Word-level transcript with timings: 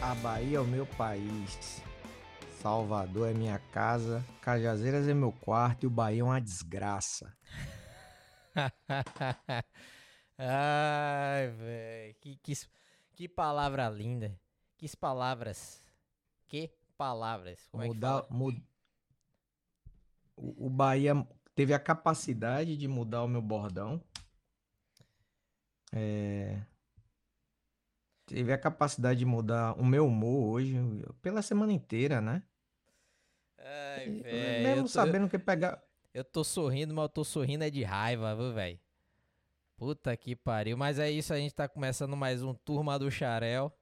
A 0.00 0.14
Bahia 0.14 0.58
é 0.58 0.60
o 0.60 0.64
meu 0.64 0.86
país. 0.86 1.82
Salvador 2.60 3.28
é 3.28 3.34
minha 3.34 3.58
casa. 3.72 4.24
Cajazeiras 4.40 5.08
é 5.08 5.14
meu 5.14 5.32
quarto 5.32 5.82
e 5.84 5.86
o 5.86 5.90
Bahia 5.90 6.20
é 6.20 6.24
uma 6.24 6.40
desgraça. 6.40 7.36
Ai, 10.38 11.48
velho. 11.48 12.14
Que, 12.20 12.36
que, 12.36 12.52
que 13.14 13.28
palavra 13.28 13.88
linda. 13.88 14.38
Que 14.76 14.88
palavras. 14.96 15.82
Que 16.46 16.70
palavras. 16.96 17.66
Como 17.70 17.86
mudar, 17.86 18.18
é 18.18 18.22
que 18.22 18.32
mud... 18.32 18.62
o, 20.36 20.66
o 20.66 20.70
Bahia 20.70 21.26
teve 21.56 21.74
a 21.74 21.78
capacidade 21.78 22.76
de 22.76 22.86
mudar 22.86 23.24
o 23.24 23.28
meu 23.28 23.42
bordão. 23.42 24.00
É... 25.92 26.62
Teve 28.28 28.52
a 28.52 28.58
capacidade 28.58 29.18
de 29.18 29.24
mudar 29.24 29.72
o 29.80 29.84
meu 29.84 30.06
humor 30.06 30.52
hoje 30.52 30.76
pela 31.22 31.40
semana 31.40 31.72
inteira, 31.72 32.20
né? 32.20 32.42
Ai, 33.58 34.20
velho. 34.20 34.62
Mesmo 34.62 34.82
tô... 34.82 34.88
sabendo 34.88 35.28
que 35.30 35.38
pegar. 35.38 35.82
Eu 36.12 36.22
tô 36.22 36.44
sorrindo, 36.44 36.92
mas 36.92 37.04
eu 37.04 37.08
tô 37.08 37.24
sorrindo 37.24 37.64
é 37.64 37.70
de 37.70 37.82
raiva, 37.82 38.36
viu, 38.36 38.52
velho? 38.52 38.78
Puta 39.78 40.14
que 40.14 40.36
pariu. 40.36 40.76
Mas 40.76 40.98
é 40.98 41.10
isso, 41.10 41.32
a 41.32 41.38
gente 41.38 41.54
tá 41.54 41.66
começando 41.66 42.14
mais 42.14 42.42
um 42.42 42.52
Turma 42.52 42.98
do 42.98 43.10
Xarel. 43.10 43.72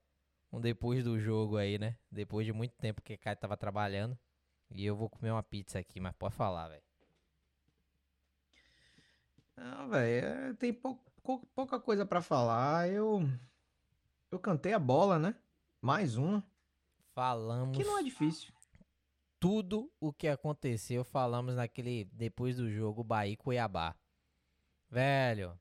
Um 0.53 0.61
depois 0.61 1.03
do 1.03 1.19
jogo 1.19 1.57
aí, 1.57 1.77
né? 1.77 1.97
Depois 2.09 2.47
de 2.47 2.53
muito 2.53 2.77
tempo 2.77 3.03
que 3.03 3.15
o 3.15 3.19
Caio 3.19 3.37
tava 3.37 3.57
trabalhando. 3.57 4.17
E 4.71 4.87
eu 4.87 4.95
vou 4.95 5.11
comer 5.11 5.33
uma 5.33 5.43
pizza 5.43 5.81
aqui, 5.81 5.99
mas 5.99 6.15
pode 6.15 6.37
falar, 6.37 6.69
velho. 6.69 6.83
Não, 9.57 9.89
velho, 9.89 10.27
é, 10.27 10.55
tem 10.55 10.73
pou, 10.73 11.03
pouca 11.53 11.81
coisa 11.81 12.07
para 12.07 12.23
falar. 12.23 12.89
Eu 12.89 13.29
eu 14.37 14.41
cantei 14.41 14.73
a 14.73 14.79
bola, 14.79 15.19
né? 15.19 15.35
Mais 15.81 16.17
uma. 16.17 16.45
Falamos. 17.15 17.77
Que 17.77 17.83
não 17.83 17.99
é 17.99 18.03
difícil. 18.03 18.53
Tudo 19.41 19.91
o 19.99 20.13
que 20.13 20.29
aconteceu, 20.29 21.05
falamos 21.05 21.55
naquele 21.55 22.05
depois 22.13 22.57
do 22.57 22.71
jogo 22.71 23.03
Bahia 23.03 23.37
Cuiabá. 23.37 23.97
Velho. 24.89 25.59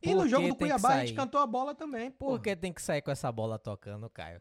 E 0.00 0.14
no 0.14 0.28
jogo 0.28 0.48
do 0.48 0.56
Cuiabá 0.56 0.94
a 0.94 1.06
gente 1.06 1.16
cantou 1.16 1.40
a 1.40 1.46
bola 1.46 1.74
também. 1.74 2.10
Porra. 2.10 2.36
Por 2.36 2.42
que 2.42 2.54
tem 2.54 2.72
que 2.72 2.82
sair 2.82 3.02
com 3.02 3.10
essa 3.10 3.30
bola 3.32 3.58
tocando, 3.58 4.08
Caio? 4.08 4.40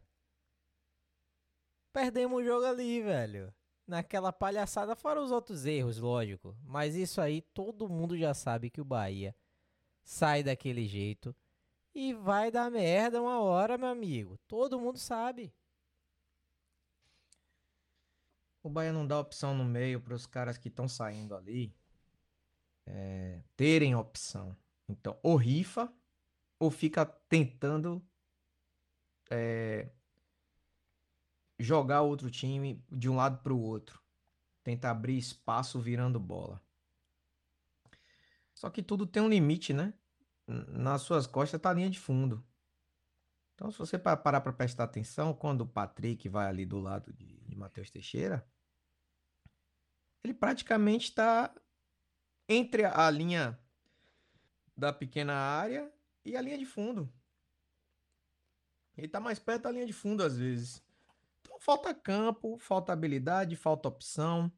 Perdemos 1.91 2.41
o 2.41 2.43
jogo 2.43 2.65
ali, 2.65 3.01
velho. 3.01 3.53
Naquela 3.87 4.33
palhaçada, 4.33 4.95
fora 4.95 5.21
os 5.21 5.31
outros 5.31 5.65
erros, 5.65 5.97
lógico. 5.97 6.55
Mas 6.63 6.95
isso 6.95 7.21
aí 7.21 7.41
todo 7.41 7.89
mundo 7.89 8.17
já 8.17 8.33
sabe 8.33 8.69
que 8.69 8.81
o 8.81 8.85
Bahia 8.85 9.35
sai 10.03 10.43
daquele 10.43 10.85
jeito 10.85 11.35
e 11.95 12.13
vai 12.13 12.51
dar 12.51 12.69
merda 12.69 13.21
uma 13.21 13.39
hora, 13.39 13.77
meu 13.77 13.87
amigo. 13.87 14.37
Todo 14.45 14.79
mundo 14.79 14.99
sabe. 14.99 15.53
O 18.61 18.69
Bahia 18.69 18.91
não 18.91 19.07
dá 19.07 19.17
opção 19.17 19.55
no 19.55 19.63
meio 19.63 20.01
para 20.01 20.13
os 20.13 20.25
caras 20.25 20.57
que 20.57 20.67
estão 20.67 20.89
saindo 20.89 21.33
ali 21.33 21.73
é, 22.85 23.41
terem 23.55 23.95
opção. 23.95 24.57
Então, 24.89 25.17
ou 25.23 25.37
rifa, 25.37 25.91
ou 26.59 26.69
fica 26.69 27.05
tentando 27.05 28.05
é, 29.29 29.89
jogar 31.57 32.01
outro 32.01 32.29
time 32.29 32.83
de 32.91 33.09
um 33.09 33.15
lado 33.15 33.41
para 33.41 33.53
o 33.53 33.61
outro. 33.61 34.03
Tenta 34.63 34.89
abrir 34.89 35.17
espaço 35.17 35.79
virando 35.79 36.19
bola. 36.19 36.61
Só 38.53 38.69
que 38.69 38.83
tudo 38.83 39.05
tem 39.05 39.21
um 39.21 39.29
limite, 39.29 39.73
né? 39.73 39.93
Nas 40.47 41.01
suas 41.01 41.25
costas 41.25 41.57
está 41.57 41.69
a 41.69 41.73
linha 41.73 41.89
de 41.89 41.99
fundo. 41.99 42.45
Então, 43.53 43.71
se 43.71 43.77
você 43.77 43.97
parar 43.97 44.41
para 44.41 44.53
prestar 44.53 44.83
atenção, 44.83 45.33
quando 45.33 45.61
o 45.61 45.67
Patrick 45.67 46.27
vai 46.27 46.47
ali 46.47 46.65
do 46.65 46.79
lado 46.79 47.13
de, 47.13 47.39
de 47.39 47.55
Matheus 47.55 47.89
Teixeira, 47.89 48.45
ele 50.23 50.33
praticamente 50.33 51.09
está 51.09 51.53
entre 52.49 52.83
a 52.83 53.09
linha 53.09 53.59
da 54.75 54.91
pequena 54.91 55.33
área 55.33 55.91
e 56.23 56.35
a 56.35 56.41
linha 56.41 56.57
de 56.57 56.65
fundo. 56.65 57.11
Ele 58.97 59.07
está 59.07 59.19
mais 59.19 59.39
perto 59.39 59.63
da 59.63 59.71
linha 59.71 59.85
de 59.85 59.93
fundo 59.93 60.23
às 60.23 60.37
vezes. 60.37 60.83
Então 61.41 61.59
falta 61.59 61.93
campo, 61.93 62.57
falta 62.57 62.91
habilidade, 62.91 63.55
falta 63.55 63.87
opção, 63.87 64.51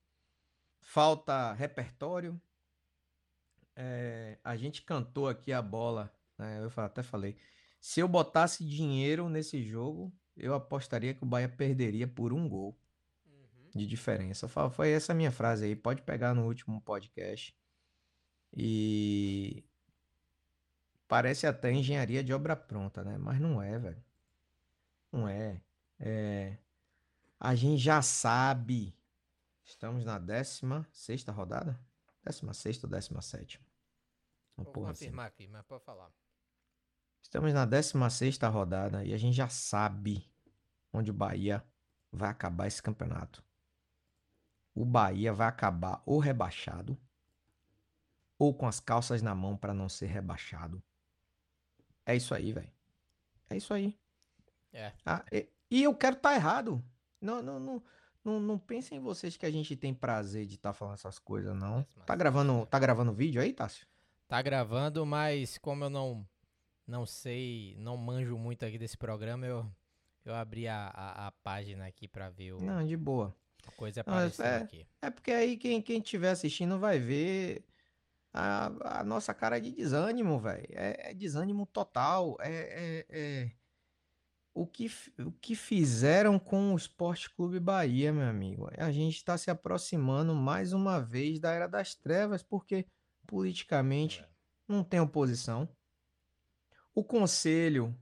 falta 0.82 1.54
repertório 1.54 2.42
é, 3.78 4.40
a 4.44 4.58
gente 4.58 4.82
cantou 4.82 5.30
aqui 5.30 5.54
a 5.54 5.62
bola, 5.62 6.12
né? 6.36 6.60
Eu 6.64 6.84
até 6.84 7.04
falei. 7.04 7.38
Se 7.80 8.00
eu 8.00 8.08
botasse 8.08 8.66
dinheiro 8.66 9.30
nesse 9.30 9.62
jogo, 9.62 10.12
eu 10.36 10.56
apostaria 10.56 11.14
que 11.14 11.24
o 11.24 11.28
Bahia 11.28 11.48
perderia 11.48 12.08
por 12.08 12.34
um 12.34 12.50
gol 12.50 12.76
uhum. 13.28 13.70
de 13.76 13.86
diferença. 13.86 14.48
Foi 14.48 14.90
essa 14.90 15.14
minha 15.14 15.32
frase 15.32 15.66
aí. 15.66 15.76
Pode 15.76 16.02
pegar 16.02 16.34
no 16.34 16.48
último 16.48 16.82
podcast. 16.82 17.56
E 18.52 19.64
parece 21.08 21.46
até 21.46 21.72
engenharia 21.72 22.24
de 22.24 22.34
obra 22.34 22.56
pronta, 22.56 23.04
né? 23.04 23.16
Mas 23.20 23.40
não 23.40 23.62
é, 23.62 23.78
velho. 23.78 24.04
Não 25.12 25.28
é. 25.28 25.62
É. 26.00 26.58
A 27.40 27.54
gente 27.54 27.82
já 27.82 28.02
sabe. 28.02 28.96
Estamos 29.64 30.04
na 30.04 30.18
16 30.18 30.88
sexta 30.92 31.32
rodada? 31.32 31.80
16 32.24 32.84
ou 32.84 32.90
17? 32.90 33.67
Uma 34.58 34.64
Vou 34.64 34.74
porra 34.74 34.88
confirmar 34.90 35.28
assim. 35.28 35.44
aqui, 35.44 35.48
mas 35.48 35.64
pode 35.66 35.84
falar. 35.84 36.12
Estamos 37.22 37.54
na 37.54 37.66
16 37.66 38.38
rodada 38.52 39.04
e 39.04 39.14
a 39.14 39.18
gente 39.18 39.36
já 39.36 39.48
sabe 39.48 40.28
onde 40.92 41.12
o 41.12 41.14
Bahia 41.14 41.64
vai 42.12 42.30
acabar 42.30 42.68
esse 42.68 42.82
campeonato. 42.82 43.44
O 44.74 44.86
Bahia 44.86 45.34
vai 45.34 45.48
acabar 45.48 46.02
ou 46.06 46.20
rebaixado 46.20 46.98
ou 48.40 48.54
com 48.54 48.68
as 48.68 48.80
calças 48.80 49.22
na 49.22 49.36
mão 49.36 49.58
para 49.58 49.74
não 49.74 49.90
ser 49.90 50.06
rebaixado. 50.06 50.82
É 52.06 52.16
isso 52.16 52.34
aí, 52.34 52.54
velho. 52.54 52.72
É 53.50 53.58
isso 53.58 53.74
aí. 53.74 53.98
É. 54.72 54.94
Ah, 55.06 55.26
e, 55.32 55.50
e, 55.70 55.84
eu 55.84 55.94
quero 55.96 56.16
estar 56.16 56.30
tá 56.30 56.36
errado. 56.36 56.84
Não, 57.20 57.42
não, 57.42 57.60
não, 57.60 57.84
não, 58.24 58.40
não 58.40 58.60
pensem 58.60 59.00
vocês 59.00 59.36
que 59.36 59.46
a 59.46 59.52
gente 59.52 59.76
tem 59.76 59.94
prazer 59.94 60.46
de 60.46 60.56
estar 60.56 60.70
tá 60.70 60.74
falando 60.74 60.94
essas 60.94 61.20
coisas, 61.20 61.56
não. 61.56 61.84
Tá 62.06 62.16
gravando, 62.16 62.66
tá 62.68 62.78
gravando 62.80 63.14
vídeo 63.14 63.42
aí, 63.42 63.52
Tássio? 63.52 63.88
Tá 64.28 64.42
gravando, 64.42 65.06
mas 65.06 65.58
como 65.58 65.86
eu 65.86 65.90
não 65.90 66.28
não 66.88 67.06
sei, 67.06 67.76
não 67.80 67.98
manjo 67.98 68.38
muito 68.38 68.66
aqui 68.66 68.78
desse 68.78 68.98
programa, 68.98 69.46
eu, 69.46 69.70
eu 70.24 70.34
abri 70.34 70.68
a, 70.68 70.88
a, 70.88 71.28
a 71.28 71.32
página 71.32 71.86
aqui 71.86 72.08
para 72.08 72.30
ver 72.30 72.54
o. 72.54 72.62
Não, 72.62 72.86
de 72.86 72.96
boa. 72.96 73.36
Coisa 73.76 74.02
aparecendo 74.02 74.46
é, 74.46 74.58
aqui. 74.58 74.88
É 75.02 75.10
porque 75.10 75.32
aí 75.32 75.58
quem, 75.58 75.82
quem 75.82 76.00
estiver 76.00 76.30
assistindo 76.30 76.80
vai 76.80 76.98
ver 76.98 77.66
a, 78.34 79.00
a 79.00 79.04
nossa 79.04 79.34
cara 79.34 79.60
de 79.60 79.72
desânimo, 79.72 80.40
velho. 80.40 80.68
É, 80.72 81.12
é, 81.12 81.14
desânimo 81.14 81.66
total. 81.66 82.38
É, 82.40 82.50
é, 82.50 83.06
é, 83.10 83.52
o, 84.54 84.66
que, 84.66 84.90
o 85.20 85.32
que 85.34 85.56
fizeram 85.56 86.40
com 86.40 86.74
o 86.74 86.78
Esporte 86.78 87.30
Clube 87.30 87.60
Bahia, 87.60 88.14
meu 88.14 88.28
amigo. 88.28 88.70
A 88.78 88.92
gente 88.92 89.18
está 89.18 89.38
se 89.38 89.52
aproximando 89.52 90.34
mais 90.34 90.72
uma 90.72 91.02
vez 91.02 91.40
da 91.40 91.52
Era 91.52 91.68
das 91.68 91.94
Trevas, 91.94 92.42
porque 92.42 92.86
politicamente 93.28 94.22
é. 94.22 94.30
não 94.68 94.84
tem 94.84 95.00
oposição. 95.00 95.70
O 96.96 97.04
conselho, 97.04 97.96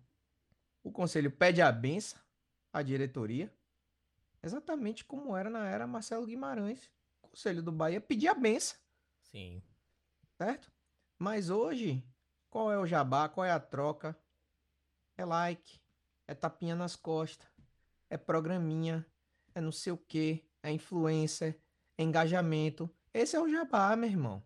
o 0.83 0.91
conselho 0.91 1.29
pede 1.29 1.61
a 1.61 1.71
benção 1.71 2.21
à 2.71 2.81
diretoria, 2.81 3.53
exatamente 4.41 5.03
como 5.03 5.35
era 5.35 5.49
na 5.49 5.67
era 5.67 5.87
Marcelo 5.87 6.25
Guimarães. 6.25 6.89
O 7.23 7.27
conselho 7.29 7.61
do 7.61 7.71
Bahia 7.71 7.99
pedia 7.99 8.31
a 8.31 8.35
benção. 8.35 8.77
Sim. 9.23 9.61
Certo? 10.37 10.71
Mas 11.17 11.49
hoje, 11.49 12.07
qual 12.49 12.71
é 12.71 12.77
o 12.77 12.85
jabá? 12.85 13.27
Qual 13.27 13.45
é 13.45 13.51
a 13.51 13.59
troca? 13.59 14.17
É 15.17 15.25
like, 15.25 15.81
é 16.27 16.33
tapinha 16.33 16.75
nas 16.75 16.95
costas, 16.95 17.47
é 18.09 18.17
programinha, 18.17 19.05
é 19.53 19.61
não 19.61 19.71
sei 19.71 19.93
o 19.93 19.97
que, 19.97 20.45
é 20.61 20.71
influencer, 20.71 21.59
é 21.97 22.03
engajamento. 22.03 22.89
Esse 23.13 23.35
é 23.35 23.41
o 23.41 23.49
jabá, 23.49 23.95
meu 23.95 24.09
irmão. 24.09 24.45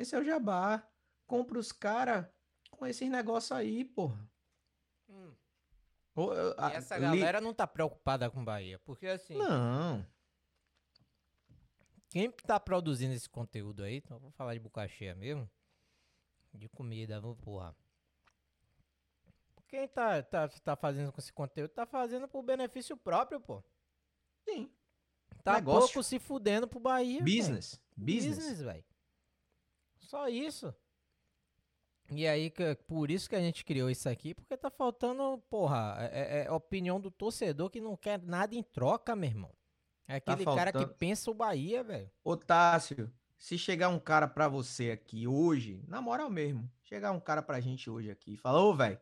Esse 0.00 0.16
é 0.16 0.18
o 0.18 0.24
jabá. 0.24 0.82
Compra 1.26 1.58
os 1.58 1.72
caras 1.72 2.26
com 2.70 2.86
esses 2.86 3.06
negócios 3.10 3.52
aí, 3.52 3.84
porra. 3.84 4.18
Hum. 5.10 5.34
e 6.16 6.74
essa 6.74 6.98
galera 6.98 7.38
li... 7.38 7.44
não 7.44 7.52
tá 7.52 7.66
preocupada 7.66 8.30
com 8.30 8.42
Bahia, 8.42 8.78
porque 8.78 9.06
assim. 9.06 9.34
Não. 9.34 10.06
Quem 12.08 12.30
tá 12.30 12.58
produzindo 12.58 13.12
esse 13.12 13.28
conteúdo 13.28 13.82
aí, 13.84 13.96
então 13.96 14.18
vou 14.18 14.30
falar 14.32 14.54
de 14.54 14.60
boca 14.60 14.88
cheia 14.88 15.14
mesmo. 15.14 15.48
De 16.54 16.66
comida, 16.70 17.20
vamos 17.20 17.38
porra. 17.38 17.76
Quem 19.68 19.86
tá, 19.86 20.22
tá, 20.22 20.48
tá 20.48 20.76
fazendo 20.76 21.12
com 21.12 21.20
esse 21.20 21.32
conteúdo 21.32 21.70
tá 21.70 21.84
fazendo 21.84 22.26
por 22.26 22.42
benefício 22.42 22.96
próprio, 22.96 23.38
pô. 23.38 23.62
Sim. 24.48 24.72
Tá 25.44 25.56
Negócio. 25.56 25.92
pouco 25.92 26.02
se 26.02 26.18
fudendo 26.18 26.66
pro 26.66 26.80
Bahia. 26.80 27.20
Business. 27.20 27.80
Véio. 27.96 28.18
Business, 28.18 28.62
velho. 28.62 28.89
Só 30.10 30.28
isso. 30.28 30.74
E 32.10 32.26
aí, 32.26 32.52
por 32.88 33.12
isso 33.12 33.28
que 33.30 33.36
a 33.36 33.40
gente 33.40 33.64
criou 33.64 33.88
isso 33.88 34.08
aqui, 34.08 34.34
porque 34.34 34.56
tá 34.56 34.68
faltando, 34.68 35.38
porra, 35.48 35.98
é, 36.12 36.40
é- 36.40 36.44
é 36.46 36.50
opinião 36.50 37.00
do 37.00 37.12
torcedor 37.12 37.70
que 37.70 37.80
não 37.80 37.96
quer 37.96 38.20
nada 38.20 38.52
em 38.56 38.62
troca, 38.64 39.14
meu 39.14 39.30
irmão. 39.30 39.54
É 40.08 40.16
aquele 40.16 40.44
cara 40.56 40.72
que 40.72 40.94
pensa 40.94 41.30
o 41.30 41.34
Bahia, 41.34 41.84
velho. 41.84 42.10
Ô, 42.24 42.36
Tássio, 42.36 43.08
se 43.38 43.56
chegar 43.56 43.88
um 43.88 44.00
cara 44.00 44.26
pra 44.26 44.48
você 44.48 44.90
aqui 44.90 45.28
hoje, 45.28 45.80
na 45.86 46.00
moral 46.00 46.28
mesmo, 46.28 46.68
chegar 46.82 47.12
um 47.12 47.20
cara 47.20 47.40
pra 47.40 47.60
gente 47.60 47.88
hoje 47.88 48.10
aqui 48.10 48.32
e 48.32 48.36
falar, 48.36 48.60
ô, 48.64 48.74
velho, 48.74 49.00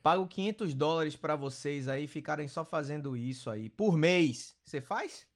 pago 0.00 0.28
500 0.28 0.74
dólares 0.74 1.16
pra 1.16 1.34
vocês 1.34 1.88
aí 1.88 2.06
ficarem 2.06 2.46
só 2.46 2.64
fazendo 2.64 3.16
isso 3.16 3.50
aí 3.50 3.68
por 3.68 3.96
mês. 3.96 4.56
Você 4.64 4.80
faz? 4.80 5.26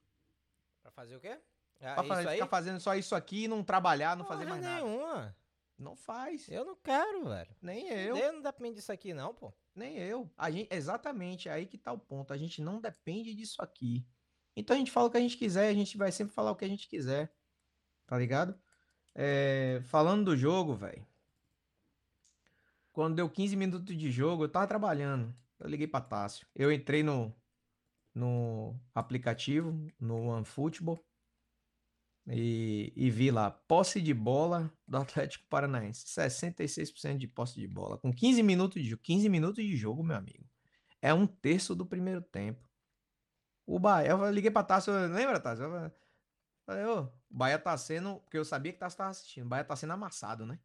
Pra 0.81 0.89
fazer 0.89 1.17
o 1.17 1.19
quê? 1.19 1.37
Ah, 1.79 1.95
Pra 1.95 2.03
fazer, 2.03 2.29
ficar 2.31 2.47
fazendo 2.47 2.79
só 2.79 2.95
isso 2.95 3.15
aqui 3.15 3.43
e 3.43 3.47
não 3.47 3.63
trabalhar, 3.63 4.15
não 4.17 4.25
fazer 4.25 4.45
mais 4.45 4.61
nada. 4.61 4.83
nenhuma. 4.83 5.35
Não 5.77 5.95
faz. 5.95 6.49
Eu 6.49 6.65
não 6.65 6.75
quero, 6.75 7.25
velho. 7.29 7.55
Nem 7.61 7.87
eu. 7.87 8.17
Eu 8.17 8.33
não 8.33 8.41
depende 8.41 8.75
disso 8.75 8.91
aqui, 8.91 9.13
não, 9.13 9.33
pô. 9.33 9.53
Nem 9.75 9.95
eu. 9.97 10.31
A 10.35 10.49
gente, 10.49 10.73
exatamente, 10.73 11.47
é 11.47 11.51
aí 11.53 11.67
que 11.67 11.77
tá 11.77 11.91
o 11.91 11.99
ponto. 11.99 12.33
A 12.33 12.37
gente 12.37 12.61
não 12.61 12.81
depende 12.81 13.35
disso 13.35 13.61
aqui. 13.61 14.07
Então 14.55 14.75
a 14.75 14.79
gente 14.79 14.89
fala 14.89 15.07
o 15.07 15.11
que 15.11 15.17
a 15.17 15.21
gente 15.21 15.37
quiser, 15.37 15.69
a 15.69 15.73
gente 15.73 15.95
vai 15.95 16.11
sempre 16.11 16.33
falar 16.33 16.49
o 16.51 16.55
que 16.55 16.65
a 16.65 16.67
gente 16.67 16.87
quiser. 16.87 17.31
Tá 18.07 18.17
ligado? 18.17 18.59
É, 19.13 19.79
falando 19.83 20.25
do 20.25 20.37
jogo, 20.37 20.73
velho. 20.73 21.05
Quando 22.91 23.15
deu 23.15 23.29
15 23.29 23.55
minutos 23.55 23.95
de 23.95 24.09
jogo, 24.09 24.45
eu 24.45 24.49
tava 24.49 24.65
trabalhando. 24.65 25.31
Eu 25.59 25.69
liguei 25.69 25.87
pra 25.87 26.01
Tássio. 26.01 26.47
Eu 26.55 26.71
entrei 26.71 27.03
no, 27.03 27.31
no 28.15 28.79
aplicativo, 28.95 29.71
no 29.99 30.29
OneFootball. 30.29 31.03
E, 32.29 32.91
e 32.95 33.09
vi 33.09 33.31
lá, 33.31 33.49
posse 33.49 34.01
de 34.01 34.13
bola 34.13 34.71
do 34.85 34.97
Atlético 34.97 35.45
Paranaense. 35.47 36.05
66% 36.05 37.17
de 37.17 37.27
posse 37.27 37.55
de 37.59 37.67
bola. 37.67 37.97
Com 37.97 38.11
15 38.11 38.43
minutos 38.43 38.83
de, 38.83 38.97
15 38.97 39.29
minutos 39.29 39.63
de 39.63 39.75
jogo, 39.77 40.03
meu 40.03 40.17
amigo. 40.17 40.45
É 41.01 41.13
um 41.13 41.25
terço 41.25 41.73
do 41.73 41.85
primeiro 41.85 42.21
tempo. 42.21 42.67
O 43.65 43.79
Bahia, 43.79 44.09
eu 44.09 44.29
liguei 44.31 44.51
pra 44.51 44.63
Tássio, 44.63 44.93
lembra, 44.93 45.39
Tássio? 45.39 45.65
Eu 45.65 45.91
falei, 46.65 46.85
ô, 46.85 47.03
o 47.03 47.11
Bahia 47.29 47.59
tá 47.59 47.77
sendo, 47.77 48.19
porque 48.21 48.37
eu 48.37 48.45
sabia 48.45 48.73
que 48.73 48.79
Tássio 48.79 48.97
tava 48.97 49.09
assistindo, 49.09 49.45
o 49.45 49.49
Bahia 49.49 49.63
tá 49.63 49.75
sendo 49.75 49.93
amassado, 49.93 50.45
né? 50.45 50.59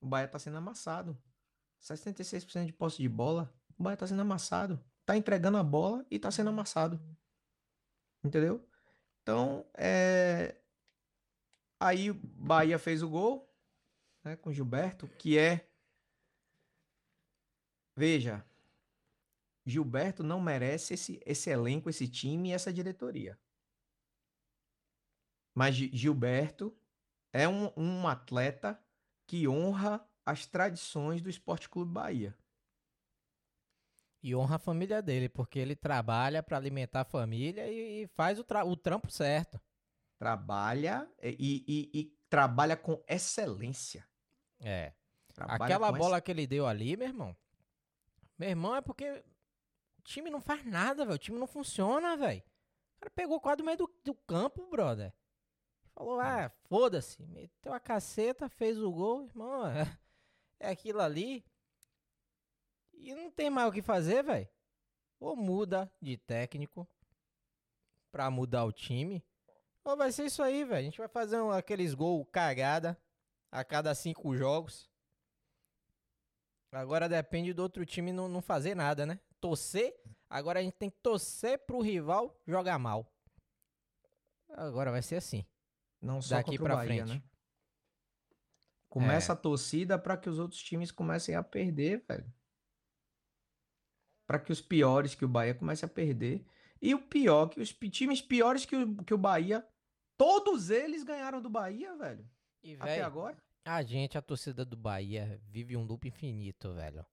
O 0.00 0.06
Bahia 0.06 0.28
tá 0.28 0.38
sendo 0.38 0.56
amassado. 0.56 1.18
66% 1.80 2.66
de 2.66 2.72
posse 2.72 2.98
de 2.98 3.08
bola, 3.08 3.52
o 3.78 3.82
Bahia 3.82 3.96
tá 3.96 4.06
sendo 4.06 4.22
amassado. 4.22 4.82
Tá 5.04 5.16
entregando 5.16 5.58
a 5.58 5.62
bola 5.62 6.04
e 6.10 6.18
tá 6.18 6.30
sendo 6.30 6.50
amassado. 6.50 7.00
Entendeu? 8.22 8.66
Então, 9.28 9.70
é... 9.76 10.56
aí 11.78 12.10
Bahia 12.14 12.78
fez 12.78 13.02
o 13.02 13.10
gol, 13.10 13.46
né, 14.24 14.36
com 14.36 14.50
Gilberto, 14.50 15.06
que 15.06 15.36
é 15.36 15.70
Veja, 17.94 18.42
Gilberto 19.66 20.22
não 20.22 20.40
merece 20.40 20.94
esse, 20.94 21.20
esse 21.26 21.50
elenco, 21.50 21.90
esse 21.90 22.08
time 22.08 22.48
e 22.48 22.52
essa 22.52 22.72
diretoria. 22.72 23.38
Mas 25.54 25.74
Gi- 25.74 25.90
Gilberto 25.92 26.74
é 27.30 27.46
um, 27.46 27.70
um 27.76 28.08
atleta 28.08 28.82
que 29.26 29.46
honra 29.46 30.08
as 30.24 30.46
tradições 30.46 31.20
do 31.20 31.28
Esporte 31.28 31.68
Clube 31.68 31.92
Bahia. 31.92 32.34
E 34.22 34.34
honra 34.34 34.56
a 34.56 34.58
família 34.58 35.00
dele, 35.00 35.28
porque 35.28 35.58
ele 35.58 35.76
trabalha 35.76 36.42
pra 36.42 36.56
alimentar 36.56 37.02
a 37.02 37.04
família 37.04 37.68
e, 37.70 38.02
e 38.02 38.06
faz 38.08 38.38
o, 38.38 38.44
tra- 38.44 38.64
o 38.64 38.76
trampo 38.76 39.10
certo. 39.10 39.60
Trabalha 40.18 41.08
e, 41.22 41.64
e- 41.68 41.90
e 42.00 42.04
trabalha 42.28 42.76
com 42.76 43.02
excelência. 43.06 44.06
É. 44.60 44.92
Trabalha 45.32 45.64
Aquela 45.64 45.92
bola 45.92 46.20
que 46.20 46.30
ele 46.32 46.46
deu 46.46 46.66
ali, 46.66 46.96
meu 46.96 47.06
irmão. 47.06 47.36
Meu 48.36 48.48
irmão, 48.50 48.74
é 48.74 48.80
porque 48.80 49.08
o 49.98 50.02
time 50.02 50.28
não 50.30 50.40
faz 50.40 50.64
nada, 50.64 51.04
velho. 51.04 51.14
O 51.14 51.18
time 51.18 51.38
não 51.38 51.46
funciona, 51.46 52.16
velho. 52.16 52.40
O 52.40 53.00
cara 53.00 53.10
pegou 53.14 53.40
quase 53.40 53.58
do 53.58 53.64
meio 53.64 53.78
do, 53.78 53.94
do 54.04 54.14
campo, 54.14 54.68
brother. 54.68 55.14
Falou, 55.94 56.18
ah, 56.20 56.50
foda-se. 56.68 57.22
Meteu 57.26 57.72
a 57.72 57.78
caceta, 57.78 58.48
fez 58.48 58.76
o 58.78 58.90
gol, 58.90 59.24
irmão. 59.26 59.64
É, 59.68 59.98
é 60.58 60.70
aquilo 60.70 61.00
ali. 61.00 61.44
E 63.00 63.14
não 63.14 63.30
tem 63.30 63.48
mais 63.50 63.68
o 63.68 63.72
que 63.72 63.82
fazer, 63.82 64.22
velho. 64.22 64.48
Ou 65.20 65.34
muda 65.36 65.90
de 66.00 66.16
técnico 66.16 66.86
pra 68.12 68.30
mudar 68.30 68.64
o 68.64 68.72
time. 68.72 69.24
Ou 69.84 69.96
vai 69.96 70.12
ser 70.12 70.26
isso 70.26 70.42
aí, 70.42 70.64
velho. 70.64 70.78
A 70.78 70.82
gente 70.82 70.98
vai 70.98 71.08
fazer 71.08 71.40
um- 71.40 71.50
aqueles 71.50 71.94
gols 71.94 72.26
cagada 72.30 73.00
a 73.50 73.64
cada 73.64 73.94
cinco 73.94 74.36
jogos. 74.36 74.90
Agora 76.70 77.08
depende 77.08 77.52
do 77.54 77.62
outro 77.62 77.86
time 77.86 78.12
não, 78.12 78.28
não 78.28 78.42
fazer 78.42 78.74
nada, 78.74 79.06
né? 79.06 79.18
Torcer. 79.40 79.98
Agora 80.28 80.60
a 80.60 80.62
gente 80.62 80.74
tem 80.74 80.90
que 80.90 80.98
torcer 80.98 81.58
pro 81.60 81.80
rival 81.80 82.38
jogar 82.46 82.78
mal. 82.78 83.10
Agora 84.50 84.90
vai 84.90 85.00
ser 85.02 85.16
assim. 85.16 85.46
Não 86.00 86.20
só 86.20 86.36
Daqui 86.36 86.58
Bahia, 86.58 87.04
frente. 87.04 87.14
né? 87.14 87.22
Começa 88.88 89.32
É. 89.32 89.34
a 89.34 89.36
torcida 89.36 89.98
para 89.98 90.16
que 90.16 90.28
os 90.28 90.38
outros 90.38 90.62
times 90.62 90.90
comecem 90.92 91.34
a 91.34 91.42
perder, 91.42 92.04
velho. 92.06 92.30
Para 94.28 94.38
que 94.38 94.52
os 94.52 94.60
piores 94.60 95.14
que 95.16 95.24
o 95.24 95.28
Bahia 95.28 95.54
comece 95.54 95.84
a 95.84 95.88
perder. 95.88 96.44
E 96.80 96.94
o 96.94 97.00
pior, 97.00 97.48
que 97.48 97.60
os 97.60 97.72
times 97.72 98.20
piores 98.22 98.64
que 98.64 98.76
o, 98.76 99.02
que 99.02 99.12
o 99.14 99.18
Bahia, 99.18 99.66
todos 100.16 100.70
eles 100.70 101.02
ganharam 101.02 101.40
do 101.42 101.48
Bahia, 101.50 101.96
velho. 101.96 102.24
E, 102.62 102.74
Até 102.74 102.84
velho, 102.96 103.06
agora. 103.06 103.36
a 103.64 103.82
gente, 103.82 104.16
a 104.18 104.22
torcida 104.22 104.64
do 104.64 104.76
Bahia, 104.76 105.40
vive 105.48 105.76
um 105.76 105.82
loop 105.82 106.06
infinito, 106.06 106.72
velho. 106.74 107.04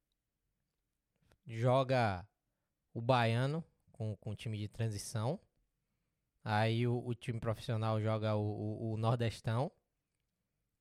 Joga 1.47 2.27
o 2.93 3.01
baiano 3.01 3.63
com, 3.91 4.15
com 4.17 4.31
o 4.31 4.35
time 4.35 4.57
de 4.57 4.67
transição. 4.67 5.39
Aí 6.43 6.85
o, 6.87 6.97
o 7.05 7.15
time 7.15 7.39
profissional 7.39 7.99
joga 8.01 8.35
o, 8.35 8.41
o- 8.41 8.93
o 8.93 8.97
Nordestão. 8.97 9.71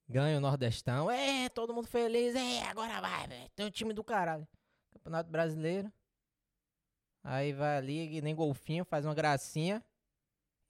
Ganha 0.09 0.37
o 0.37 0.41
Nordestão. 0.41 1.11
É, 1.11 1.49
todo 1.49 1.73
mundo 1.73 1.87
feliz. 1.89 2.35
É, 2.35 2.63
agora 2.65 3.01
vai, 3.01 3.27
velho. 3.29 3.51
Tem 3.55 3.65
um 3.67 3.71
time 3.71 3.93
do 3.95 4.05
caralho. 4.05 4.47
Campeonato 4.93 5.31
Brasileiro. 5.31 5.91
Aí 7.25 7.55
vai 7.55 7.79
ali, 7.79 8.09
que 8.11 8.21
nem 8.21 8.35
golfinho, 8.35 8.85
faz 8.85 9.07
uma 9.07 9.15
gracinha. 9.15 9.83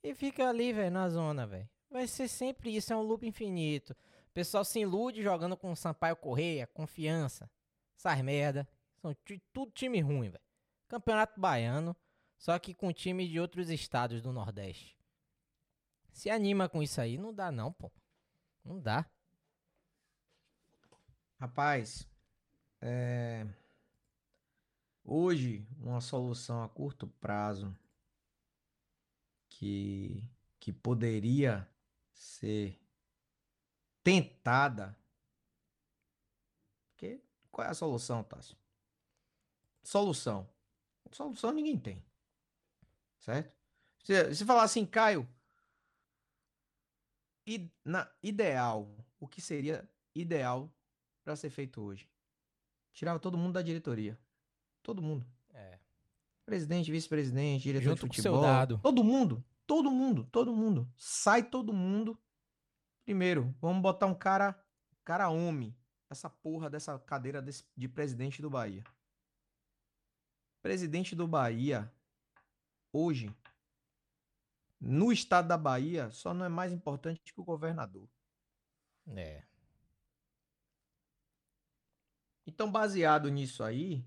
E 0.01 0.15
fica 0.15 0.47
ali, 0.47 0.71
velho, 0.71 0.89
na 0.89 1.09
zona, 1.09 1.45
velho. 1.45 1.69
Vai 1.91 2.07
ser 2.07 2.29
sempre 2.29 2.73
isso, 2.73 2.93
é 2.93 2.95
um 2.95 3.01
loop 3.01 3.27
infinito. 3.27 3.91
O 3.91 4.33
pessoal 4.33 4.63
se 4.63 4.79
ilude 4.79 5.21
jogando 5.21 5.57
com 5.57 5.75
Sampaio 5.75 6.15
Correia, 6.15 6.65
confiança. 6.67 7.49
Essas 7.97 8.21
merda. 8.21 8.67
São 9.01 9.13
tudo 9.51 9.71
time 9.71 9.99
ruim, 9.99 10.29
velho. 10.29 10.43
Campeonato 10.87 11.39
baiano, 11.39 11.95
só 12.37 12.57
que 12.57 12.73
com 12.73 12.93
time 12.93 13.27
de 13.27 13.39
outros 13.39 13.69
estados 13.69 14.21
do 14.21 14.31
Nordeste. 14.31 14.97
Se 16.11 16.29
anima 16.29 16.69
com 16.69 16.81
isso 16.81 17.01
aí, 17.01 17.17
não 17.17 17.33
dá 17.33 17.51
não, 17.51 17.73
pô. 17.73 17.91
Não 18.63 18.79
dá. 18.79 19.05
Rapaz, 21.37 22.07
é, 22.81 23.45
hoje 25.05 25.65
uma 25.79 26.01
solução 26.01 26.63
a 26.63 26.69
curto 26.69 27.07
prazo 27.07 27.73
que, 29.49 30.27
que 30.59 30.73
poderia 30.73 31.67
ser 32.13 32.79
tentada. 34.03 34.95
Porque 36.89 37.21
qual 37.51 37.67
é 37.67 37.71
a 37.71 37.73
solução, 37.73 38.23
Tássio? 38.23 38.57
Solução. 39.83 40.49
Solução 41.11 41.51
ninguém 41.53 41.77
tem. 41.79 42.03
Certo? 43.19 43.55
Se, 44.03 44.35
se 44.35 44.45
falar 44.45 44.63
assim, 44.63 44.85
Caio, 44.85 45.27
i- 47.45 47.69
na, 47.83 48.11
ideal, 48.21 48.95
o 49.19 49.27
que 49.27 49.41
seria 49.41 49.87
ideal 50.13 50.71
para 51.23 51.35
ser 51.35 51.49
feito 51.49 51.81
hoje? 51.81 52.09
Tirava 52.93 53.19
todo 53.19 53.37
mundo 53.37 53.53
da 53.53 53.61
diretoria. 53.61 54.19
Todo 54.85 55.01
mundo. 55.01 55.25
É. 55.51 55.79
Presidente, 56.45 56.91
vice-presidente, 56.91 57.63
diretor 57.63 57.89
Junto 57.89 58.07
de 58.07 58.17
futebol. 58.17 58.41
Todo 58.77 59.03
mundo. 59.03 59.43
Todo 59.65 59.89
mundo. 59.89 60.23
Todo 60.31 60.55
mundo. 60.55 60.87
Sai 60.95 61.41
todo 61.49 61.73
mundo. 61.73 62.15
Primeiro, 63.03 63.55
vamos 63.59 63.81
botar 63.81 64.05
um 64.05 64.13
cara, 64.13 64.63
cara 65.03 65.27
homem, 65.29 65.75
essa 66.07 66.29
porra 66.29 66.69
dessa 66.69 66.99
cadeira 66.99 67.41
desse- 67.41 67.65
de 67.75 67.87
presidente 67.87 68.43
do 68.43 68.49
Bahia. 68.49 68.83
Presidente 70.61 71.15
do 71.15 71.27
Bahia, 71.27 71.91
hoje, 72.93 73.35
no 74.79 75.11
estado 75.11 75.47
da 75.47 75.57
Bahia, 75.57 76.11
só 76.11 76.31
não 76.31 76.45
é 76.45 76.49
mais 76.49 76.71
importante 76.71 77.33
que 77.33 77.41
o 77.41 77.43
governador. 77.43 78.07
É. 79.07 79.43
Então, 82.45 82.71
baseado 82.71 83.29
nisso 83.29 83.63
aí, 83.63 84.05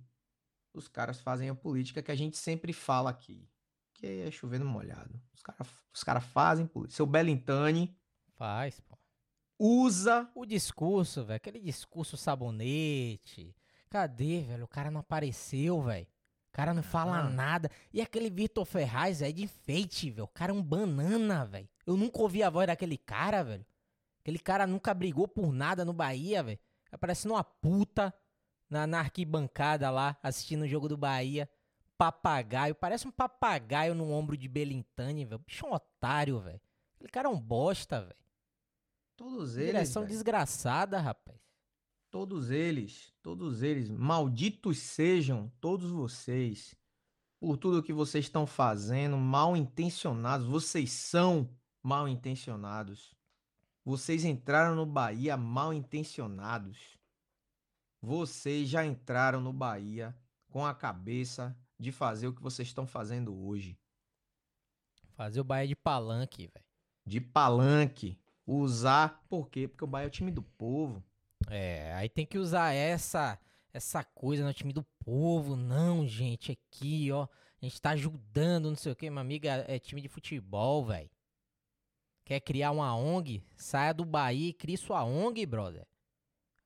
os 0.78 0.88
caras 0.88 1.20
fazem 1.20 1.48
a 1.48 1.54
política 1.54 2.02
que 2.02 2.10
a 2.10 2.14
gente 2.16 2.36
sempre 2.36 2.72
fala 2.72 3.10
aqui, 3.10 3.48
que 3.94 4.06
é 4.06 4.30
chovendo 4.30 4.64
molhado. 4.64 5.20
Os 5.34 5.42
caras 5.42 5.68
os 5.92 6.02
cara 6.04 6.20
fazem 6.20 6.66
política. 6.66 6.96
Seu 6.96 7.06
Belintani, 7.06 7.96
Faz, 8.36 8.80
pô. 8.80 8.96
usa. 9.58 10.30
O 10.34 10.46
discurso, 10.46 11.24
velho. 11.24 11.36
Aquele 11.36 11.58
discurso 11.60 12.16
sabonete. 12.16 13.54
Cadê, 13.90 14.40
velho? 14.42 14.64
O 14.64 14.68
cara 14.68 14.90
não 14.90 15.00
apareceu, 15.00 15.82
velho. 15.82 16.06
O 16.48 16.52
cara 16.52 16.72
não 16.74 16.82
fala 16.82 17.18
Ah. 17.18 17.28
nada. 17.30 17.70
E 17.92 18.00
aquele 18.00 18.30
Vitor 18.30 18.64
Ferraz, 18.64 19.22
é 19.22 19.30
de 19.32 19.42
enfeite, 19.44 20.10
velho. 20.10 20.24
O 20.24 20.28
cara 20.28 20.52
é 20.52 20.54
um 20.54 20.62
banana, 20.62 21.44
velho. 21.44 21.68
Eu 21.86 21.96
nunca 21.96 22.20
ouvi 22.20 22.42
a 22.42 22.50
voz 22.50 22.66
daquele 22.66 22.96
cara, 22.98 23.42
velho. 23.42 23.64
Aquele 24.20 24.38
cara 24.38 24.66
nunca 24.66 24.92
brigou 24.92 25.26
por 25.26 25.52
nada 25.52 25.84
no 25.84 25.92
Bahia, 25.92 26.42
velho. 26.42 26.58
Tá 26.90 26.98
parecendo 26.98 27.34
uma 27.34 27.44
puta 27.44 28.12
na, 28.68 28.86
na 28.86 29.00
arquibancada 29.00 29.90
lá, 29.90 30.16
assistindo 30.22 30.62
o 30.62 30.68
jogo 30.68 30.88
do 30.88 30.96
Bahia. 30.96 31.48
Papagaio. 31.96 32.74
Parece 32.74 33.08
um 33.08 33.10
papagaio 33.10 33.94
no 33.94 34.10
ombro 34.10 34.36
de 34.36 34.48
Belintani, 34.48 35.24
velho. 35.24 35.42
Bicho 35.44 35.66
é 35.66 35.68
um 35.68 35.72
otário, 35.72 36.38
velho. 36.40 36.60
Aquele 36.96 37.10
cara 37.10 37.28
é 37.28 37.30
um 37.30 37.40
bosta, 37.40 38.00
velho. 38.02 38.16
Todos 39.16 39.56
eles. 39.56 39.72
Direção 39.72 40.02
velho. 40.02 40.12
desgraçada, 40.12 41.00
rapaz. 41.00 41.38
Todos 42.10 42.50
eles, 42.50 43.12
todos 43.22 43.62
eles, 43.62 43.90
malditos 43.90 44.78
sejam 44.78 45.52
todos 45.60 45.90
vocês 45.90 46.74
por 47.38 47.56
tudo 47.56 47.82
que 47.82 47.92
vocês 47.92 48.24
estão 48.24 48.46
fazendo, 48.46 49.16
mal 49.16 49.56
intencionados. 49.56 50.46
Vocês 50.46 50.90
são 50.90 51.48
mal 51.82 52.08
intencionados. 52.08 53.14
Vocês 53.84 54.24
entraram 54.24 54.74
no 54.74 54.86
Bahia 54.86 55.36
mal 55.36 55.72
intencionados. 55.72 56.97
Vocês 58.00 58.68
já 58.68 58.84
entraram 58.84 59.40
no 59.40 59.52
Bahia 59.52 60.16
com 60.48 60.64
a 60.64 60.74
cabeça 60.74 61.56
de 61.78 61.92
fazer 61.92 62.26
o 62.26 62.32
que 62.32 62.42
vocês 62.42 62.68
estão 62.68 62.86
fazendo 62.86 63.34
hoje. 63.34 63.78
Fazer 65.14 65.40
o 65.40 65.44
Bahia 65.44 65.66
de 65.66 65.76
palanque, 65.76 66.46
velho. 66.46 66.64
De 67.04 67.20
palanque. 67.20 68.18
Usar. 68.46 69.24
Por 69.28 69.48
quê? 69.48 69.66
Porque 69.66 69.84
o 69.84 69.86
Bahia 69.86 70.06
é 70.06 70.08
o 70.08 70.10
time 70.10 70.30
do 70.30 70.42
povo. 70.42 71.02
É, 71.50 71.92
aí 71.94 72.08
tem 72.08 72.26
que 72.26 72.38
usar 72.38 72.72
essa 72.72 73.38
essa 73.72 74.02
coisa 74.02 74.44
no 74.44 74.52
time 74.52 74.72
do 74.72 74.84
povo. 75.04 75.56
Não, 75.56 76.06
gente, 76.06 76.52
aqui, 76.52 77.10
ó. 77.12 77.24
A 77.60 77.64
gente 77.64 77.80
tá 77.80 77.90
ajudando, 77.90 78.68
não 78.68 78.76
sei 78.76 78.92
o 78.92 78.96
quê. 78.96 79.10
Minha 79.10 79.20
amiga 79.20 79.64
é 79.66 79.78
time 79.78 80.00
de 80.00 80.08
futebol, 80.08 80.84
velho. 80.84 81.10
Quer 82.24 82.40
criar 82.40 82.70
uma 82.70 82.94
ONG? 82.94 83.42
Saia 83.56 83.94
do 83.94 84.04
Bahia 84.04 84.50
e 84.50 84.52
crie 84.52 84.76
sua 84.76 85.02
ONG, 85.02 85.46
brother. 85.46 85.86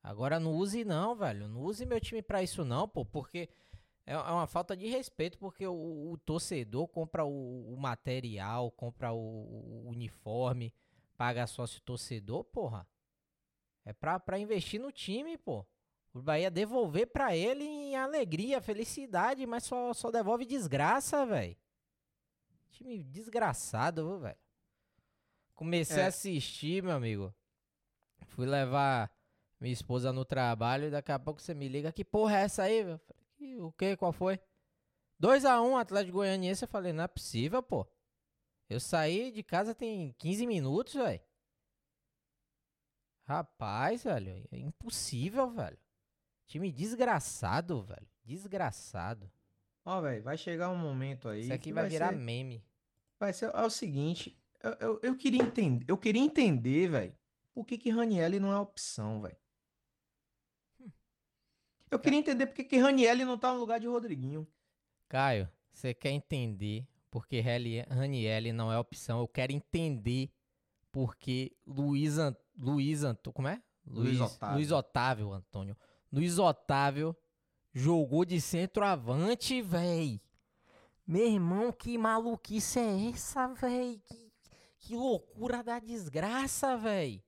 Agora 0.03 0.39
não 0.39 0.51
use 0.51 0.83
não, 0.83 1.15
velho. 1.15 1.47
Não 1.47 1.61
use 1.61 1.85
meu 1.85 1.99
time 2.01 2.21
pra 2.21 2.43
isso 2.43 2.65
não, 2.65 2.87
pô. 2.87 3.05
Porque 3.05 3.49
é 4.05 4.11
é 4.13 4.17
uma 4.17 4.45
falta 4.45 4.75
de 4.75 4.87
respeito. 4.87 5.37
Porque 5.37 5.65
o, 5.65 6.11
o 6.11 6.17
torcedor 6.19 6.87
compra 6.89 7.23
o, 7.23 7.73
o 7.73 7.77
material, 7.77 8.69
compra 8.71 9.13
o, 9.13 9.17
o 9.17 9.89
uniforme, 9.89 10.73
paga 11.17 11.47
sócio 11.47 11.81
torcedor, 11.81 12.43
porra. 12.43 12.85
É 13.85 13.93
pra, 13.93 14.19
pra 14.19 14.37
investir 14.37 14.79
no 14.79 14.91
time, 14.91 15.37
pô. 15.37 15.65
O 16.13 16.21
Bahia 16.21 16.51
devolver 16.51 17.07
pra 17.07 17.35
ele 17.35 17.63
em 17.63 17.95
alegria, 17.95 18.61
felicidade, 18.61 19.45
mas 19.47 19.63
só, 19.63 19.93
só 19.93 20.11
devolve 20.11 20.45
desgraça, 20.45 21.25
velho. 21.25 21.57
Time 22.69 23.03
desgraçado, 23.03 24.19
velho. 24.19 24.37
Comecei 25.55 26.01
É. 26.01 26.05
a 26.05 26.07
assistir, 26.07 26.83
meu 26.83 26.91
amigo. 26.93 27.33
Fui 28.27 28.45
levar 28.45 29.11
minha 29.63 29.73
esposa 29.73 30.11
no 30.13 30.23
trabalho 30.25 30.85
e 30.87 30.91
daqui 30.91 31.11
a 31.11 31.17
pouco 31.19 31.41
você 31.41 31.53
me 31.53 31.67
liga. 31.67 31.91
Que 31.91 32.03
porra 32.05 32.37
é 32.37 32.41
essa 32.43 32.63
aí, 32.63 32.83
velho? 32.83 32.99
Falei, 32.99 33.23
"Que- 33.37 33.57
O 33.61 33.71
que? 33.71 33.97
Qual 33.97 34.11
foi? 34.13 34.39
2x1 35.19 35.77
Atlético 35.77 36.17
Goianiense. 36.17 36.63
Eu 36.63 36.67
falei, 36.67 36.91
não 36.93 37.03
é 37.03 37.07
possível, 37.07 37.63
pô. 37.63 37.87
Eu 38.69 38.79
saí 38.79 39.31
de 39.31 39.41
casa 39.43 39.73
tem 39.73 40.13
15 40.19 40.45
minutos, 40.45 40.93
velho. 40.95 41.21
Rapaz, 43.25 44.03
velho, 44.03 44.45
é 44.51 44.57
impossível, 44.57 45.49
velho. 45.49 45.77
Time 46.45 46.71
desgraçado, 46.71 47.81
velho. 47.83 48.07
Desgraçado. 48.23 49.31
Ó, 49.85 50.01
velho, 50.01 50.21
vai 50.23 50.37
chegar 50.37 50.69
um 50.69 50.77
momento 50.77 51.29
aí. 51.29 51.41
Isso 51.41 51.53
aqui 51.53 51.63
que 51.69 51.73
vai 51.73 51.87
virar 51.89 52.09
ser- 52.09 52.17
meme. 52.17 52.63
Vai 53.19 53.31
ser 53.31 53.45
é 53.53 53.61
o 53.61 53.69
seguinte, 53.69 54.37
eu, 54.61 54.71
eu, 54.73 54.99
eu 55.03 55.15
queria 55.17 55.41
entender, 55.41 55.85
eu 55.87 55.97
queria 55.97 56.21
entender, 56.21 56.89
velho, 56.89 57.17
por 57.53 57.65
que 57.65 57.77
que 57.77 57.89
Ranielli 57.89 58.39
não 58.39 58.51
é 58.51 58.57
opção, 58.59 59.21
velho. 59.21 59.37
Eu 61.93 61.99
queria 61.99 62.19
entender 62.19 62.47
por 62.47 62.55
que 62.55 62.77
Ranielli 62.77 63.23
não 63.23 63.37
tá 63.37 63.53
no 63.53 63.59
lugar 63.59 63.79
de 63.79 63.87
Rodriguinho. 63.87 64.47
Caio, 65.07 65.47
você 65.71 65.93
quer 65.93 66.09
entender 66.09 66.87
porque 67.11 67.39
Ranielli 67.39 68.51
não 68.51 68.71
é 68.71 68.79
opção? 68.79 69.19
Eu 69.19 69.27
quero 69.27 69.51
entender 69.51 70.31
porque 70.91 71.55
Luiz, 71.67 72.17
An... 72.17 72.35
Luiz 72.57 73.03
Antônio. 73.03 73.33
Como 73.33 73.47
é? 73.47 73.61
Luiz 73.85 74.19
Otávio. 74.19 74.55
Luiz 74.55 74.71
Otávio, 74.71 75.33
Antônio. 75.33 75.77
Luiz 76.11 76.39
Otávio 76.39 77.15
jogou 77.73 78.25
de 78.25 78.41
centroavante, 78.41 79.61
véi. 79.61 80.19
Meu 81.05 81.27
irmão, 81.27 81.71
que 81.71 81.97
maluquice 81.97 82.79
é 82.79 83.09
essa, 83.09 83.47
véi? 83.49 84.01
Que, 84.05 84.31
que 84.79 84.95
loucura 84.95 85.63
da 85.63 85.79
desgraça, 85.79 86.75
véi. 86.75 87.23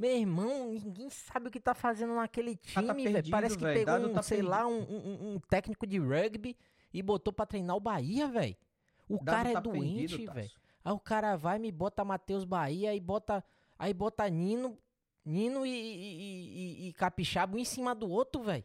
Meu 0.00 0.16
irmão, 0.16 0.72
ninguém 0.72 1.10
sabe 1.10 1.48
o 1.48 1.50
que 1.50 1.60
tá 1.60 1.74
fazendo 1.74 2.14
naquele 2.14 2.56
Tá- 2.56 2.62
tá 2.74 2.80
time, 2.82 3.02
velho. 3.02 3.14
perdido, 3.14 3.30
Parece 3.32 3.56
que 3.58 3.62
véi. 3.64 3.84
pegou 3.84 4.08
um, 4.08 4.12
tá 4.14 4.22
sei 4.22 4.40
lá, 4.42 4.66
um, 4.66 4.80
um- 4.80 5.34
um 5.34 5.38
técnico 5.40 5.86
de 5.86 5.98
rugby 5.98 6.56
e 6.92 7.02
botou 7.02 7.32
pra 7.32 7.44
treinar 7.44 7.76
o 7.76 7.80
Bahia, 7.80 8.26
velho. 8.26 8.56
O 9.08 9.16
Dado 9.22 9.24
cara 9.36 9.50
é 9.50 9.52
tá 9.52 9.60
perdido, 9.60 10.16
doente, 10.16 10.26
velho. 10.32 10.50
Aí 10.84 10.92
o 10.92 10.98
cara 10.98 11.36
vai 11.36 11.58
me 11.58 11.70
bota 11.70 12.04
Matheus 12.04 12.44
Bahia 12.44 12.94
e 12.94 13.00
bota 13.00 13.44
aí 13.78 13.92
bota 13.92 14.26
Nino, 14.30 14.78
Nino 15.24 15.66
e, 15.66 15.70
e, 15.70 16.84
e- 16.86 16.88
e 16.88 16.92
Capixaba 16.94 17.54
um 17.56 17.58
em 17.58 17.64
cima 17.64 17.94
do 17.94 18.08
outro, 18.08 18.42
velho. 18.42 18.64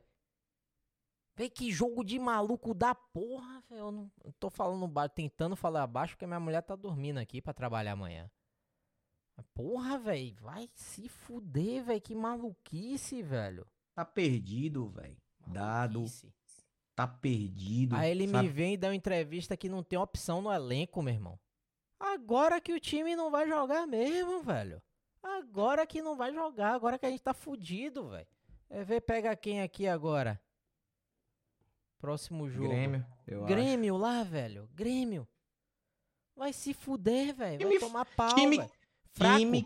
Vê 1.36 1.50
que 1.50 1.70
jogo 1.70 2.02
de 2.04 2.18
maluco 2.18 2.74
da 2.74 2.96
porra, 2.96 3.62
velho. 3.70 3.80
Eu 3.82 3.92
não 3.92 4.12
eu 4.24 4.32
tô 4.40 4.50
falando 4.50 4.90
tentando 5.10 5.56
falar 5.58 5.86
baixo 5.86 6.14
porque 6.14 6.26
minha 6.26 6.40
mulher 6.40 6.62
tá 6.62 6.78
dormindo 6.78 7.18
aqui 7.18 7.42
pra 7.42 7.54
trabalhar 7.54 7.92
amanhã. 7.92 8.32
Porra, 9.44 9.98
velho, 9.98 10.36
vai 10.42 10.70
se 10.74 11.08
fuder, 11.08 11.84
velho. 11.84 12.02
Que 12.02 12.16
maluquice, 12.16 13.22
velho. 13.22 13.66
Tá 13.94 14.04
perdido, 14.04 14.90
velho. 14.90 15.18
Dado, 15.48 16.06
tá 16.96 17.08
perdido. 17.08 17.96
Aí 17.96 18.12
ele 18.12 18.28
me 18.28 18.34
sabe? 18.34 18.48
vem 18.50 18.74
e 18.74 18.78
dá 18.78 18.88
uma 18.88 18.96
entrevista 18.96 19.56
que 19.56 19.70
não 19.70 19.84
tem 19.84 19.98
opção 20.00 20.42
no 20.42 20.52
elenco, 20.52 21.02
meu 21.02 21.14
irmão. 21.14 21.40
Agora 22.00 22.60
que 22.60 22.74
o 22.74 22.80
time 22.80 23.16
não 23.16 23.32
vai 23.32 23.48
jogar 23.48 23.86
mesmo, 23.88 24.42
velho. 24.42 24.82
Agora 25.22 25.88
que 25.88 26.02
não 26.02 26.16
vai 26.16 26.34
jogar, 26.34 26.74
agora 26.74 27.00
que 27.00 27.06
a 27.06 27.10
gente 27.10 27.22
tá 27.24 27.34
fudido, 27.34 28.10
velho. 28.10 28.28
É 28.70 28.84
ver 28.84 29.02
pega 29.02 29.36
quem 29.36 29.62
aqui 29.62 29.88
agora? 29.88 30.42
Próximo 31.98 32.50
jogo. 32.50 32.70
Grêmio, 32.70 33.06
eu 33.26 33.40
acho. 33.46 33.48
Grêmio 33.48 33.98
lá, 33.98 34.24
velho. 34.24 34.70
Grêmio. 34.74 35.28
Vai 36.36 36.52
se 36.52 36.74
fuder, 36.74 37.34
velho. 37.34 37.60
Vai 37.60 37.68
Time- 37.70 37.80
tomar 37.80 38.06
pau, 38.06 38.36
time-. 38.36 38.60
Fraco. 39.16 39.38
Time, 39.40 39.66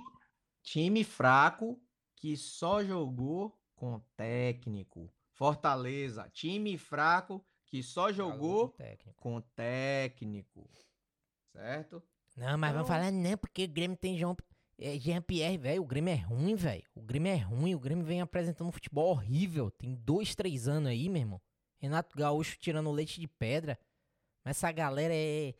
time 0.63 1.03
fraco 1.03 1.81
que 2.15 2.35
só 2.37 2.83
jogou 2.83 3.57
com 3.75 3.99
técnico. 4.15 5.11
Fortaleza, 5.33 6.29
time 6.33 6.77
fraco 6.77 7.43
que 7.65 7.81
só 7.81 8.11
jogou 8.11 8.69
técnico. 8.69 9.13
com 9.21 9.41
técnico. 9.55 10.69
Certo? 11.51 12.01
Não, 12.35 12.57
mas 12.57 12.71
vamos 12.73 12.87
Então- 12.87 12.97
falar 12.99 13.11
não, 13.11 13.37
porque 13.37 13.63
o 13.65 13.67
Grêmio 13.69 13.97
tem 13.97 14.17
João, 14.17 14.35
é, 14.77 14.97
Jean-Pierre, 14.99 15.57
velho. 15.57 15.81
O 15.81 15.85
Grêmio 15.85 16.11
é 16.13 16.17
ruim, 16.17 16.55
velho. 16.55 16.83
O 16.95 17.01
Grêmio 17.01 17.31
é 17.31 17.37
ruim. 17.37 17.75
O 17.75 17.79
Grêmio 17.79 18.05
vem 18.05 18.21
apresentando 18.21 18.67
um 18.67 18.71
futebol 18.71 19.09
horrível. 19.11 19.71
Tem 19.71 19.95
dois, 19.95 20.35
três 20.35 20.67
anos 20.67 20.89
aí, 20.89 21.09
meu 21.09 21.21
irmão. 21.21 21.41
Renato 21.77 22.15
Gaúcho 22.17 22.57
tirando 22.59 22.91
leite 22.91 23.19
de 23.19 23.27
pedra. 23.27 23.79
Mas 24.43 24.57
essa 24.57 24.71
galera 24.71 25.13
é. 25.13 25.53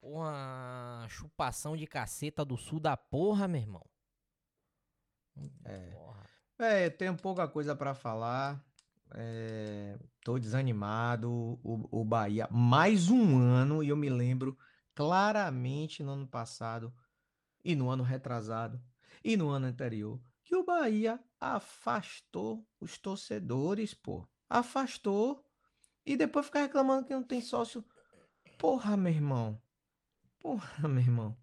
Uma 0.00 1.06
chupação 1.08 1.76
de 1.76 1.86
caceta 1.86 2.44
do 2.44 2.56
sul 2.56 2.78
da 2.78 2.96
porra, 2.96 3.48
meu 3.48 3.60
irmão. 3.60 3.86
É. 5.64 5.90
Porra. 5.90 6.28
É, 6.58 6.86
eu 6.86 6.96
tenho 6.96 7.16
pouca 7.16 7.46
coisa 7.46 7.74
pra 7.74 7.94
falar. 7.94 8.64
É, 9.14 9.98
tô 10.22 10.38
desanimado. 10.38 11.30
O, 11.62 12.00
o 12.00 12.04
Bahia, 12.04 12.48
mais 12.50 13.10
um 13.10 13.38
ano, 13.38 13.82
e 13.82 13.88
eu 13.88 13.96
me 13.96 14.08
lembro 14.08 14.56
claramente 14.94 16.02
no 16.02 16.12
ano 16.12 16.26
passado, 16.26 16.92
e 17.64 17.76
no 17.76 17.90
ano 17.90 18.02
retrasado, 18.02 18.82
e 19.22 19.36
no 19.36 19.48
ano 19.48 19.66
anterior, 19.66 20.20
que 20.42 20.56
o 20.56 20.64
Bahia 20.64 21.22
afastou 21.38 22.66
os 22.80 22.98
torcedores, 22.98 23.94
pô. 23.94 24.26
Afastou. 24.48 25.44
E 26.04 26.16
depois 26.16 26.46
ficar 26.46 26.62
reclamando 26.62 27.06
que 27.06 27.12
não 27.12 27.22
tem 27.22 27.40
sócio. 27.40 27.84
Porra, 28.58 28.96
meu 28.96 29.12
irmão. 29.12 29.60
Porra, 30.38 30.88
meu 30.88 31.02
irmão. 31.02 31.36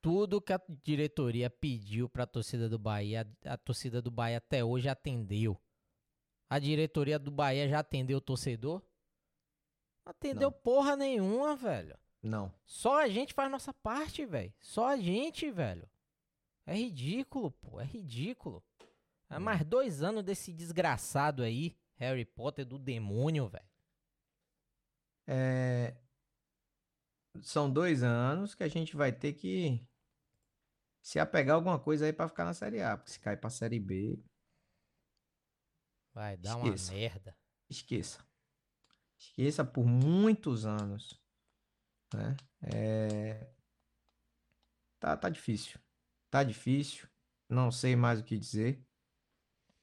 Tudo 0.00 0.40
que 0.40 0.52
a 0.52 0.60
diretoria 0.82 1.50
pediu 1.50 2.08
pra 2.08 2.26
torcida 2.26 2.68
do 2.68 2.78
Bahia, 2.78 3.28
a 3.44 3.54
a 3.54 3.56
torcida 3.56 4.00
do 4.00 4.10
Bahia 4.10 4.38
até 4.38 4.64
hoje 4.64 4.88
atendeu. 4.88 5.60
A 6.48 6.58
diretoria 6.58 7.18
do 7.18 7.30
Bahia 7.30 7.68
já 7.68 7.80
atendeu 7.80 8.18
o 8.18 8.22
torcedor? 8.22 8.82
Atendeu 10.04 10.50
Não. 10.50 10.58
porra 10.58 10.96
nenhuma, 10.96 11.54
velho. 11.54 11.98
Não. 12.22 12.52
Só 12.64 13.02
a 13.02 13.08
gente 13.08 13.34
faz 13.34 13.50
nossa 13.50 13.74
parte, 13.74 14.24
velho. 14.24 14.52
Só 14.60 14.88
a 14.88 14.96
gente, 14.96 15.50
velho. 15.50 15.88
É 16.64 16.74
ridículo, 16.74 17.50
pô. 17.50 17.80
É 17.80 17.84
ridículo. 17.84 18.64
É 19.28 19.38
mais 19.38 19.62
dois 19.64 20.02
anos 20.02 20.24
desse 20.24 20.52
desgraçado 20.52 21.42
aí, 21.42 21.76
Harry 21.96 22.24
Potter 22.24 22.64
do 22.64 22.78
demônio, 22.78 23.46
velho. 23.46 23.68
É, 25.26 25.94
São 27.42 27.70
dois 27.72 28.02
anos 28.02 28.54
que 28.54 28.62
a 28.62 28.68
gente 28.68 28.96
vai 28.96 29.12
ter 29.12 29.32
que 29.34 29.86
se 31.02 31.18
apegar 31.18 31.56
alguma 31.56 31.78
coisa 31.78 32.04
aí 32.06 32.12
pra 32.12 32.28
ficar 32.28 32.44
na 32.44 32.54
Série 32.54 32.82
A. 32.82 32.96
Porque 32.96 33.10
se 33.12 33.20
cair 33.20 33.36
pra 33.38 33.50
Série 33.50 33.80
B, 33.80 34.22
Vai 36.14 36.36
dar 36.36 36.56
Esqueça. 36.58 36.92
uma 36.92 36.98
merda. 36.98 37.36
esqueça. 37.70 38.26
Esqueça 39.18 39.64
por 39.64 39.86
muitos 39.86 40.66
anos. 40.66 41.20
Né? 42.14 42.36
É, 42.74 43.52
Tá, 44.98 45.16
tá 45.16 45.28
difícil. 45.28 45.78
Tá 46.30 46.42
difícil. 46.42 47.08
Não 47.48 47.70
sei 47.70 47.94
mais 47.94 48.18
o 48.20 48.24
que 48.24 48.36
dizer. 48.36 48.84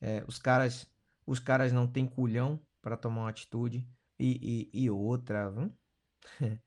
É, 0.02 0.24
os 0.26 0.38
caras, 0.38 0.86
os 1.26 1.40
caras 1.40 1.72
não 1.72 1.90
têm 1.90 2.06
culhão 2.08 2.62
pra 2.82 2.98
tomar 2.98 3.22
uma 3.22 3.30
atitude. 3.30 3.88
E, 4.20 4.70
e, 4.74 4.84
e 4.84 4.90
outra, 4.90 5.50
viu? 5.50 5.74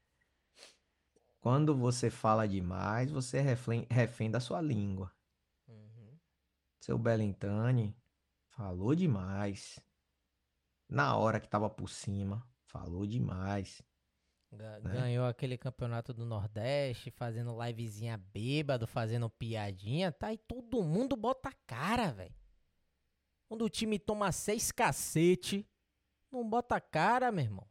Quando 1.41 1.77
você 1.77 2.11
fala 2.11 2.49
demais, 2.49 3.11
você 3.11 3.39
é 3.39 3.41
refém, 3.41 3.87
refém 3.91 4.31
da 4.31 4.41
sua 4.41 4.61
língua. 4.61 5.13
Seu 6.81 6.99
Bellintani 6.99 7.95
falou 8.49 8.95
demais. 8.95 9.79
Na 10.89 11.17
hora 11.17 11.39
que 11.39 11.49
tava 11.49 11.69
por 11.69 11.89
cima, 11.89 12.43
falou 12.65 13.07
demais. 13.07 13.83
Né? 14.51 14.81
Ganhou 14.81 15.27
aquele 15.27 15.59
campeonato 15.59 16.15
do 16.15 16.25
Nordeste, 16.25 17.11
fazendo 17.11 17.63
livezinha 17.63 18.17
bêbado, 18.17 18.87
fazendo 18.87 19.29
piadinha, 19.29 20.11
tá? 20.11 20.33
E 20.33 20.39
todo 20.39 20.83
mundo 20.83 21.15
bota 21.15 21.51
a 21.51 21.55
cara, 21.67 22.11
velho. 22.11 22.35
Quando 23.47 23.65
o 23.65 23.69
time 23.69 23.99
toma 23.99 24.33
seis 24.33 24.73
cacete, 24.73 25.69
não 26.33 26.49
bota 26.49 26.77
a 26.77 26.81
cara, 26.81 27.31
meu 27.31 27.45
irmão. 27.45 27.68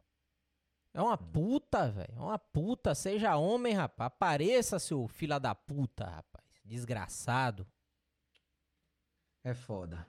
É 0.98 1.02
uma 1.02 1.16
puta, 1.16 1.88
velho. 1.92 2.12
É 2.16 2.20
uma 2.20 2.38
puta. 2.40 2.92
Seja 2.92 3.36
homem, 3.36 3.72
rapaz. 3.72 4.08
Apareça, 4.08 4.80
seu 4.80 5.06
filho 5.06 5.38
da 5.38 5.54
puta, 5.54 6.04
rapaz. 6.04 6.44
Desgraçado. 6.64 7.64
É 9.44 9.54
foda. 9.54 10.04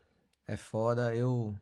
É 0.47 0.57
foda. 0.57 1.15
Eu. 1.15 1.55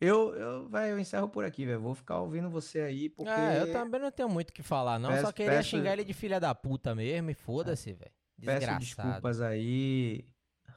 Eu, 0.00 0.34
eu, 0.34 0.68
velho, 0.68 0.92
eu 0.94 0.98
encerro 0.98 1.28
por 1.28 1.44
aqui, 1.44 1.64
velho. 1.64 1.80
Vou 1.80 1.94
ficar 1.94 2.18
ouvindo 2.18 2.50
você 2.50 2.80
aí, 2.80 3.08
porque. 3.08 3.30
É, 3.30 3.62
eu 3.62 3.72
também 3.72 4.00
não 4.00 4.10
tenho 4.10 4.28
muito 4.28 4.50
o 4.50 4.52
que 4.52 4.64
falar, 4.64 4.98
não. 4.98 5.10
Só 5.10 5.16
Peço- 5.20 5.32
queria 5.34 5.52
peço- 5.52 5.68
xingar 5.68 5.92
ele 5.92 6.04
de 6.04 6.12
filha 6.12 6.40
da 6.40 6.52
puta 6.54 6.96
mesmo 6.96 7.30
e 7.30 7.34
foda-se, 7.34 7.92
velho. 7.92 8.10
Peço 8.44 8.58
Desgraçado. 8.58 8.80
desculpas 8.80 9.40
aí 9.40 10.24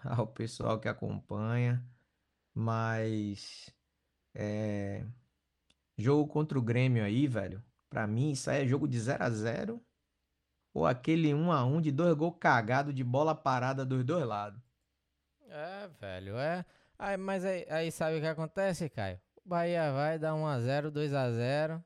ao 0.04 0.28
pessoal 0.28 0.80
que 0.80 0.88
acompanha, 0.88 1.84
mas 2.54 3.74
é, 4.36 5.04
jogo 6.02 6.28
contra 6.28 6.58
o 6.58 6.62
Grêmio 6.62 7.04
aí, 7.04 7.28
velho. 7.28 7.64
Pra 7.90 8.08
mim, 8.08 8.32
isso 8.32 8.50
aí 8.50 8.64
é 8.64 8.68
jogo 8.68 8.88
de 8.88 9.00
0 9.00 9.24
a 9.24 9.30
0 9.30 9.82
ou 10.74 10.86
aquele 10.86 11.34
1 11.34 11.52
a 11.52 11.66
1 11.66 11.82
de 11.82 11.92
dois 11.92 12.14
gols 12.16 12.36
cagados 12.40 12.94
de 12.96 13.04
bola 13.04 13.36
parada 13.36 13.86
dos 13.86 14.04
dois 14.04 14.26
lados. 14.26 14.62
É, 15.50 15.90
velho, 16.00 16.38
é. 16.38 16.66
Aí, 16.98 17.18
mas 17.18 17.44
aí, 17.44 17.66
aí 17.70 17.92
sabe 17.92 18.18
o 18.18 18.22
que 18.22 18.28
acontece, 18.28 18.90
Caio? 18.90 19.20
O 19.44 19.50
Bahia 19.50 19.92
vai 19.92 20.18
dar 20.18 20.34
1x0, 20.34 20.92
2x0. 20.92 21.84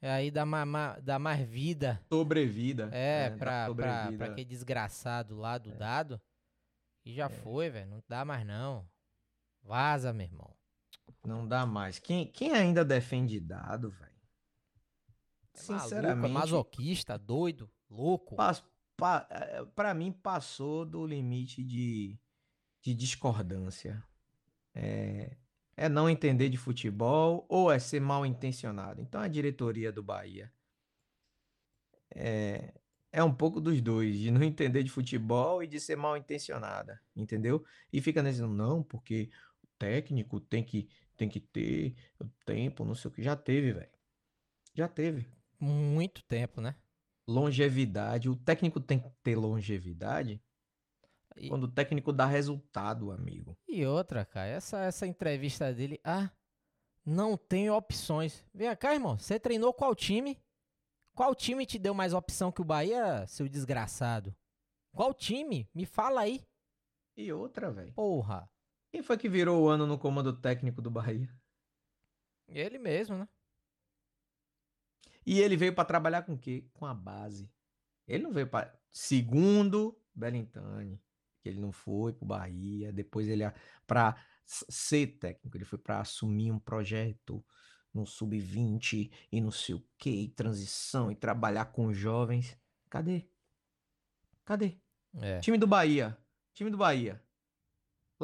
E 0.00 0.06
aí 0.06 0.30
dá, 0.30 0.46
ma, 0.46 0.98
dá 1.00 1.18
mais 1.18 1.40
vida. 1.46 2.00
Sobrevida. 2.08 2.88
É, 2.92 3.30
dá 3.30 3.36
pra, 3.36 3.46
pra, 3.46 3.66
sobrevida. 3.66 4.16
pra 4.16 4.26
aquele 4.32 4.44
desgraçado 4.44 5.36
lá 5.36 5.58
do 5.58 5.72
dado. 5.72 6.20
E 7.04 7.12
já 7.12 7.28
foi, 7.28 7.70
velho. 7.70 7.90
Não 7.90 8.02
dá 8.08 8.24
mais 8.24 8.46
não. 8.46 8.88
Vaza, 9.62 10.12
meu 10.12 10.26
irmão. 10.26 10.54
Não 11.24 11.46
dá 11.46 11.64
mais. 11.64 11.98
Quem, 11.98 12.26
quem 12.26 12.52
ainda 12.52 12.84
defende 12.84 13.40
dado, 13.40 13.90
velho? 13.90 14.12
É 15.54 15.72
maluco, 15.72 16.26
é 16.26 16.28
Sinceramente, 16.30 16.32
masoquista, 16.32 17.18
doido, 17.18 17.70
louco. 17.88 18.34
pas, 18.34 18.64
pa, 18.96 19.26
eh, 19.30 19.64
pra 19.74 19.94
mim 19.94 20.12
passou 20.12 20.84
do 20.84 21.06
limite 21.06 21.62
de, 21.64 22.18
de 22.82 22.94
discordância. 22.94 24.02
É, 24.74 25.36
é 25.76 25.88
não 25.88 26.10
entender 26.10 26.48
de 26.48 26.56
futebol 26.56 27.46
ou 27.48 27.70
é 27.70 27.78
ser 27.78 28.00
mal 28.00 28.26
intencionado. 28.26 29.00
Então 29.00 29.20
a 29.20 29.28
diretoria 29.28 29.92
do 29.92 30.02
Bahia 30.02 30.52
é, 32.14 32.72
é 33.12 33.22
um 33.22 33.32
pouco 33.34 33.60
dos 33.60 33.80
dois, 33.80 34.18
de 34.18 34.30
não 34.30 34.42
entender 34.42 34.82
de 34.82 34.90
futebol 34.90 35.62
e 35.62 35.66
de 35.66 35.80
ser 35.80 35.96
mal 35.96 36.16
intencionada, 36.16 37.00
entendeu? 37.14 37.64
E 37.92 38.00
fica 38.00 38.22
nesse, 38.22 38.42
não, 38.42 38.82
porque 38.82 39.30
o 39.62 39.68
técnico 39.78 40.40
tem 40.40 40.64
que, 40.64 40.88
tem 41.16 41.28
que 41.28 41.40
ter 41.40 41.94
tempo, 42.44 42.84
não 42.84 42.94
sei 42.94 43.10
o 43.10 43.12
que. 43.14 43.22
Já 43.22 43.36
teve, 43.36 43.72
velho. 43.72 43.90
Já 44.74 44.88
teve 44.88 45.26
Muito 45.60 46.22
tempo, 46.24 46.60
né? 46.60 46.74
longevidade. 47.26 48.28
O 48.28 48.36
técnico 48.36 48.80
tem 48.80 48.98
que 49.00 49.10
ter 49.22 49.34
longevidade 49.36 50.40
E, 51.36 51.48
quando 51.48 51.64
o 51.64 51.68
técnico 51.72 52.12
dá 52.12 52.26
resultado, 52.26 53.10
amigo. 53.10 53.56
e 53.68 53.84
outra, 53.86 54.24
cara, 54.24 54.46
essa, 54.48 54.80
essa 54.80 55.06
entrevista 55.06 55.72
dele. 55.72 55.98
Ah, 56.04 56.30
não 57.04 57.36
tem 57.36 57.70
opções. 57.70 58.44
Vem 58.54 58.74
cá, 58.76 58.94
irmão. 58.94 59.18
Você 59.18 59.38
treinou 59.40 59.72
qual 59.72 59.94
time? 59.94 60.38
Qual 61.14 61.34
time 61.34 61.64
te 61.64 61.78
deu 61.78 61.94
mais 61.94 62.12
opção 62.12 62.50
que 62.52 62.60
o 62.60 62.64
Bahia, 62.64 63.26
seu 63.26 63.48
desgraçado? 63.48 64.34
Qual 64.92 65.14
time? 65.14 65.68
Me 65.74 65.86
fala 65.86 66.22
aí. 66.22 66.44
E 67.16 67.32
outra, 67.32 67.70
velho. 67.70 67.92
Porra. 67.94 68.48
Quem 68.94 69.02
foi 69.02 69.18
que 69.18 69.28
virou 69.28 69.60
o 69.60 69.68
ano 69.68 69.88
no 69.88 69.98
comando 69.98 70.32
técnico 70.32 70.80
do 70.80 70.88
Bahia? 70.88 71.28
Ele 72.46 72.78
mesmo, 72.78 73.18
né? 73.18 73.28
E 75.26 75.40
ele 75.40 75.56
veio 75.56 75.74
pra 75.74 75.84
trabalhar 75.84 76.22
com 76.22 76.34
o 76.34 76.38
quê? 76.38 76.68
Com 76.72 76.86
a 76.86 76.94
base. 76.94 77.50
Ele 78.06 78.22
não 78.22 78.32
veio 78.32 78.46
para 78.46 78.72
segundo 78.92 80.00
Belintani, 80.14 81.02
que 81.42 81.48
ele 81.48 81.58
não 81.58 81.72
foi 81.72 82.12
pro 82.12 82.24
Bahia, 82.24 82.92
depois 82.92 83.26
ele 83.26 83.42
para 83.84 84.14
ser 84.46 85.18
técnico, 85.18 85.56
ele 85.56 85.64
foi 85.64 85.80
pra 85.80 85.98
assumir 85.98 86.52
um 86.52 86.60
projeto 86.60 87.44
no 87.92 88.06
sub-20 88.06 89.10
e 89.32 89.40
não 89.40 89.50
sei 89.50 89.74
o 89.74 89.84
quê, 89.98 90.10
e 90.10 90.28
transição 90.28 91.10
e 91.10 91.16
trabalhar 91.16 91.64
com 91.64 91.92
jovens. 91.92 92.56
Cadê? 92.88 93.28
Cadê? 94.44 94.78
É. 95.16 95.40
Time 95.40 95.58
do 95.58 95.66
Bahia. 95.66 96.16
Time 96.52 96.70
do 96.70 96.76
Bahia. 96.76 97.20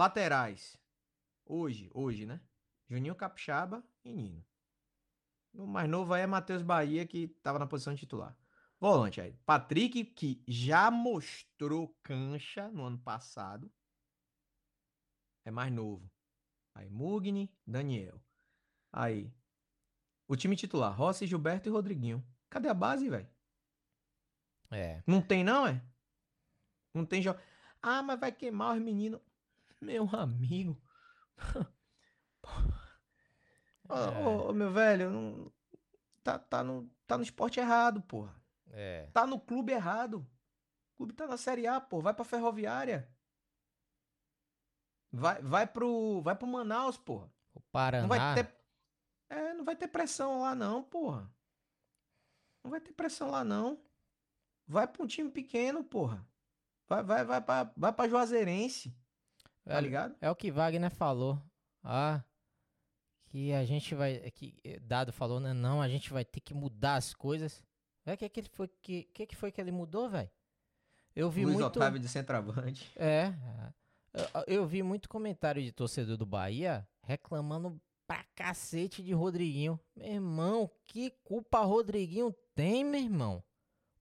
Laterais. 0.01 0.79
Hoje, 1.45 1.91
hoje, 1.93 2.25
né? 2.25 2.41
Juninho 2.89 3.15
Capixaba 3.15 3.85
e 4.03 4.15
Nino. 4.15 4.43
O 5.53 5.67
mais 5.67 5.91
novo 5.91 6.15
aí 6.15 6.23
é 6.23 6.27
Matheus 6.27 6.63
Bahia, 6.63 7.07
que 7.07 7.29
tava 7.43 7.59
na 7.59 7.67
posição 7.67 7.93
de 7.93 8.01
titular. 8.01 8.35
Volante 8.81 9.21
aí. 9.21 9.35
Patrick, 9.45 10.07
que 10.07 10.43
já 10.49 10.91
mostrou 10.91 11.95
cancha 12.03 12.71
no 12.71 12.85
ano 12.85 12.99
passado. 12.99 13.71
É 15.45 15.51
mais 15.51 15.71
novo. 15.71 16.11
Aí 16.75 16.89
Mugni, 16.89 17.55
Daniel. 17.67 18.19
Aí. 18.91 19.31
O 20.27 20.35
time 20.35 20.57
titular, 20.57 20.97
Rossi, 20.97 21.27
Gilberto 21.27 21.69
e 21.69 21.73
Rodriguinho. 21.73 22.27
Cadê 22.49 22.71
a 22.71 22.75
base, 22.75 23.07
velho? 23.11 23.29
É. 24.71 25.03
Não 25.07 25.21
tem, 25.21 25.45
não, 25.45 25.67
é? 25.67 25.85
Não 26.95 27.05
tem 27.05 27.21
jogo. 27.21 27.39
Ah, 27.83 28.03
mas 28.03 28.19
vai 28.19 28.33
queimar 28.33 28.79
os 28.79 28.83
meninos. 28.83 29.21
Meu 29.81 30.09
amigo. 30.15 30.81
Ô, 32.43 32.51
É. 33.93 34.25
ô, 34.27 34.51
ô, 34.51 34.53
meu 34.53 34.71
velho, 34.73 35.11
não- 35.11 35.53
tá, 36.23 36.39
tá, 36.39 36.63
no, 36.63 36.89
tá 37.07 37.17
no 37.17 37.25
esporte 37.25 37.59
errado, 37.59 38.01
porra. 38.03 38.35
É. 38.69 39.09
Tá 39.13 39.27
no 39.27 39.41
clube 39.41 39.73
errado. 39.73 40.19
O 40.95 40.97
clube 40.99 41.13
tá 41.13 41.27
na 41.27 41.37
Série 41.37 41.67
A, 41.67 41.81
pô. 41.81 42.01
Vai 42.01 42.15
pra 42.15 42.25
Ferroviária. 42.25 43.11
Vai, 45.13 45.43
vai 45.43 45.67
pro, 45.67 46.21
vai 46.23 46.37
pro 46.37 46.47
Manaus, 46.47 46.97
porra. 46.97 47.33
O 47.53 47.61
Paraná. 47.61 48.03
Não 48.03 48.09
vai 48.09 48.35
ter. 48.35 48.55
É, 49.29 49.55
não 49.55 49.65
vai 49.65 49.75
ter 49.75 49.89
pressão 49.89 50.41
lá, 50.43 50.55
não, 50.55 50.85
porra. 50.85 51.29
Não 52.63 52.71
vai 52.71 52.81
ter 52.81 52.93
pressão 52.93 53.31
lá, 53.31 53.43
não. 53.43 53.83
Vai 54.69 54.87
pra 54.87 55.03
um 55.03 55.07
time 55.07 55.31
pequeno, 55.31 55.83
porra. 55.83 56.25
Vai, 56.89 57.03
vai, 57.03 57.25
vai 57.25 57.41
pra, 57.41 57.73
vai 57.77 57.93
pra 57.93 58.09
Juazeirense, 58.09 58.97
tá 59.65 59.75
Velho, 59.75 59.85
ligado? 59.85 60.17
É 60.21 60.31
o 60.31 60.37
que 60.37 60.51
Wagner 60.51 60.91
falou. 60.91 61.41
Ah, 61.83 62.23
que 63.31 63.53
a 63.53 63.65
gente 63.65 63.95
vai. 63.95 64.31
Que 64.33 64.59
eh, 64.65 64.81
Dado 64.81 65.13
falou, 65.13 65.41
né? 65.41 65.53
Não, 65.53 65.81
a 65.81 65.89
gente 65.89 66.13
vai 66.13 66.25
ter 66.25 66.41
que 66.41 66.53
mudar 66.53 66.97
as 66.97 67.15
coisas. 67.15 67.63
O 68.07 68.17
que, 68.17 68.29
que, 68.29 68.41
ele 68.41 68.49
foi, 68.49 68.69
que, 68.83 69.05
que, 69.05 69.27
que 69.27 69.37
foi 69.37 69.53
que 69.53 69.61
ele 69.61 69.71
mudou, 69.71 70.09
velho? 70.09 70.31
Eu 71.15 71.31
vi 71.31 71.45
Luiz 71.45 71.59
muito. 71.59 71.67
Otávio 71.67 72.01
de 72.01 72.09
centroavante. 72.09 72.93
É. 72.99 73.33
Eu, 74.13 74.57
eu 74.57 74.67
vi 74.67 74.83
muito 74.83 75.09
comentário 75.09 75.63
de 75.63 75.71
torcedor 75.71 76.17
do 76.17 76.27
Bahia 76.27 76.87
reclamando 77.05 77.81
pra 78.09 78.25
cacete 78.35 79.05
de 79.05 79.13
Rodriguinho. 79.13 79.79
Meu 79.95 80.15
irmão, 80.15 80.71
que 80.85 81.11
culpa 81.23 81.61
Rodriguinho 81.61 82.35
tem, 82.57 82.83
meu 82.85 83.01
irmão? 83.01 83.45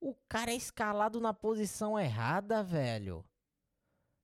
O 0.00 0.16
cara 0.28 0.50
é 0.50 0.56
escalado 0.56 1.20
na 1.20 1.32
posição 1.32 1.96
errada, 1.96 2.64
velho. 2.64 3.24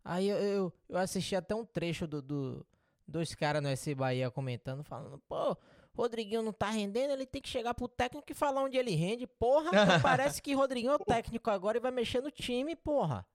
Aí 0.09 0.29
eu, 0.29 0.37
eu, 0.37 0.73
eu 0.89 0.99
assisti 0.99 1.35
até 1.35 1.53
um 1.53 1.65
trecho 1.65 2.07
do, 2.07 2.23
do 2.23 2.67
dois 3.09 3.35
caras 3.35 3.61
no 3.61 3.77
SC 3.77 3.93
Bahia 3.93 4.31
comentando, 4.31 4.85
falando, 4.85 5.19
pô, 5.29 5.57
Rodriguinho 5.93 6.43
não 6.43 6.53
tá 6.53 6.71
rendendo, 6.71 7.13
ele 7.13 7.27
tem 7.27 7.43
que 7.43 7.49
chegar 7.49 7.75
pro 7.75 7.89
técnico 7.89 8.31
e 8.31 8.35
falar 8.35 8.63
onde 8.63 8.77
ele 8.77 8.95
rende. 8.95 9.27
Porra, 9.27 9.71
parece 10.01 10.41
que 10.41 10.55
Rodriguinho 10.55 10.93
é 10.93 10.95
o 10.95 11.05
técnico 11.05 11.51
agora 11.51 11.79
e 11.79 11.81
vai 11.81 11.91
mexer 11.91 12.21
no 12.21 12.31
time, 12.31 12.77
porra. 12.77 13.27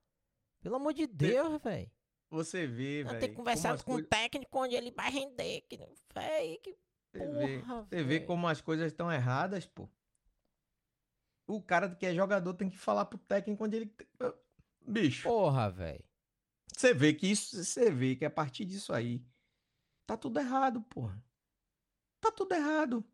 Pelo 0.62 0.76
amor 0.76 0.94
de 0.94 1.06
Deus, 1.06 1.60
velho. 1.60 1.90
Você 2.30 2.66
vê, 2.66 3.04
velho. 3.04 3.20
Tem 3.20 3.28
que 3.28 3.34
conversar 3.34 3.82
com 3.82 3.96
o 3.96 4.02
técnico 4.02 4.58
onde 4.58 4.74
ele 4.74 4.90
vai 4.90 5.10
render. 5.10 5.60
Que, 5.68 5.76
véio, 6.14 6.58
que 6.62 6.74
você 7.12 7.26
vê, 7.26 7.62
você 7.90 8.02
vê 8.02 8.20
como 8.20 8.48
as 8.48 8.62
coisas 8.62 8.86
estão 8.86 9.12
erradas, 9.12 9.66
pô. 9.66 9.86
O 11.46 11.60
cara 11.60 11.94
que 11.94 12.06
é 12.06 12.14
jogador 12.14 12.54
tem 12.54 12.70
que 12.70 12.78
falar 12.78 13.04
pro 13.04 13.18
técnico 13.18 13.62
onde 13.62 13.76
ele. 13.76 13.94
Bicho. 14.86 15.28
Porra, 15.28 15.70
velho. 15.70 16.02
Você 16.76 16.94
vê 16.94 17.12
que 17.12 17.26
isso. 17.26 17.62
Você 17.62 17.90
vê 17.90 18.16
que 18.16 18.24
a 18.24 18.30
partir 18.30 18.64
disso 18.64 18.92
aí. 18.92 19.24
Tá 20.06 20.16
tudo 20.16 20.40
errado, 20.40 20.82
porra. 20.82 21.22
Tá 22.20 22.30
tudo 22.30 22.54
errado. 22.54 23.04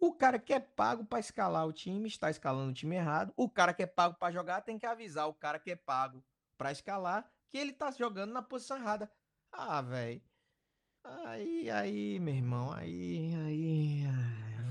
O 0.00 0.12
cara 0.12 0.38
que 0.38 0.52
é 0.52 0.60
pago 0.60 1.04
para 1.04 1.18
escalar 1.18 1.66
o 1.66 1.72
time 1.72 2.06
está 2.08 2.30
escalando 2.30 2.70
o 2.70 2.74
time 2.74 2.96
errado. 2.96 3.32
O 3.36 3.50
cara 3.50 3.74
que 3.74 3.82
é 3.82 3.86
pago 3.86 4.16
para 4.16 4.32
jogar 4.32 4.60
tem 4.60 4.78
que 4.78 4.86
avisar 4.86 5.28
o 5.28 5.34
cara 5.34 5.58
que 5.58 5.72
é 5.72 5.76
pago 5.76 6.24
para 6.56 6.70
escalar 6.70 7.28
que 7.50 7.58
ele 7.58 7.72
tá 7.72 7.90
jogando 7.90 8.32
na 8.32 8.42
posição 8.42 8.76
errada. 8.76 9.10
Ah, 9.50 9.82
velho. 9.82 10.22
Aí, 11.04 11.70
aí, 11.70 12.20
meu 12.20 12.34
irmão, 12.34 12.72
aí, 12.72 13.34
aí. 13.46 14.04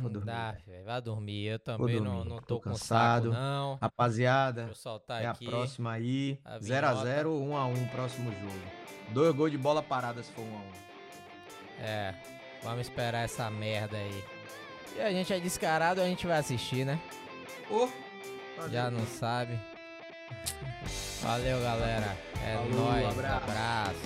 Vou 0.01 0.09
dormir. 0.09 0.25
Dá, 0.25 0.55
véio, 0.65 0.85
vai 0.85 1.01
dormir. 1.01 1.45
Eu 1.45 1.59
também 1.59 1.95
dormir. 1.95 2.09
não, 2.09 2.23
não 2.25 2.37
tô, 2.37 2.55
tô 2.55 2.59
cansado. 2.59 3.31
Saco, 3.31 3.41
não. 3.41 3.77
Rapaziada, 3.81 4.69
é 5.09 5.25
aqui. 5.27 5.47
a 5.47 5.49
próxima 5.49 5.91
aí. 5.93 6.39
0x0 6.59 7.25
ou 7.27 7.47
1x1 7.47 7.89
próximo 7.91 8.31
jogo. 8.31 8.61
Dois 9.09 9.35
gols 9.35 9.51
de 9.51 9.57
bola 9.57 9.81
parada 9.81 10.21
se 10.21 10.31
for 10.31 10.43
1x1. 10.43 10.87
É, 11.79 12.13
vamos 12.63 12.81
esperar 12.81 13.23
essa 13.23 13.49
merda 13.49 13.97
aí. 13.97 14.23
E 14.95 15.01
a 15.01 15.11
gente 15.11 15.31
é 15.31 15.39
descarado, 15.39 16.01
a 16.01 16.05
gente 16.05 16.25
vai 16.25 16.39
assistir, 16.39 16.85
né? 16.85 16.99
Oh, 17.69 17.87
Já 18.69 18.89
não 18.89 19.05
sabe. 19.05 19.59
Valeu, 21.21 21.61
galera. 21.61 22.17
É 22.43 22.55
Falou, 22.55 22.91
nóis. 22.91 23.05
Um 23.05 23.09
abraço. 23.09 23.43
abraço. 23.43 23.99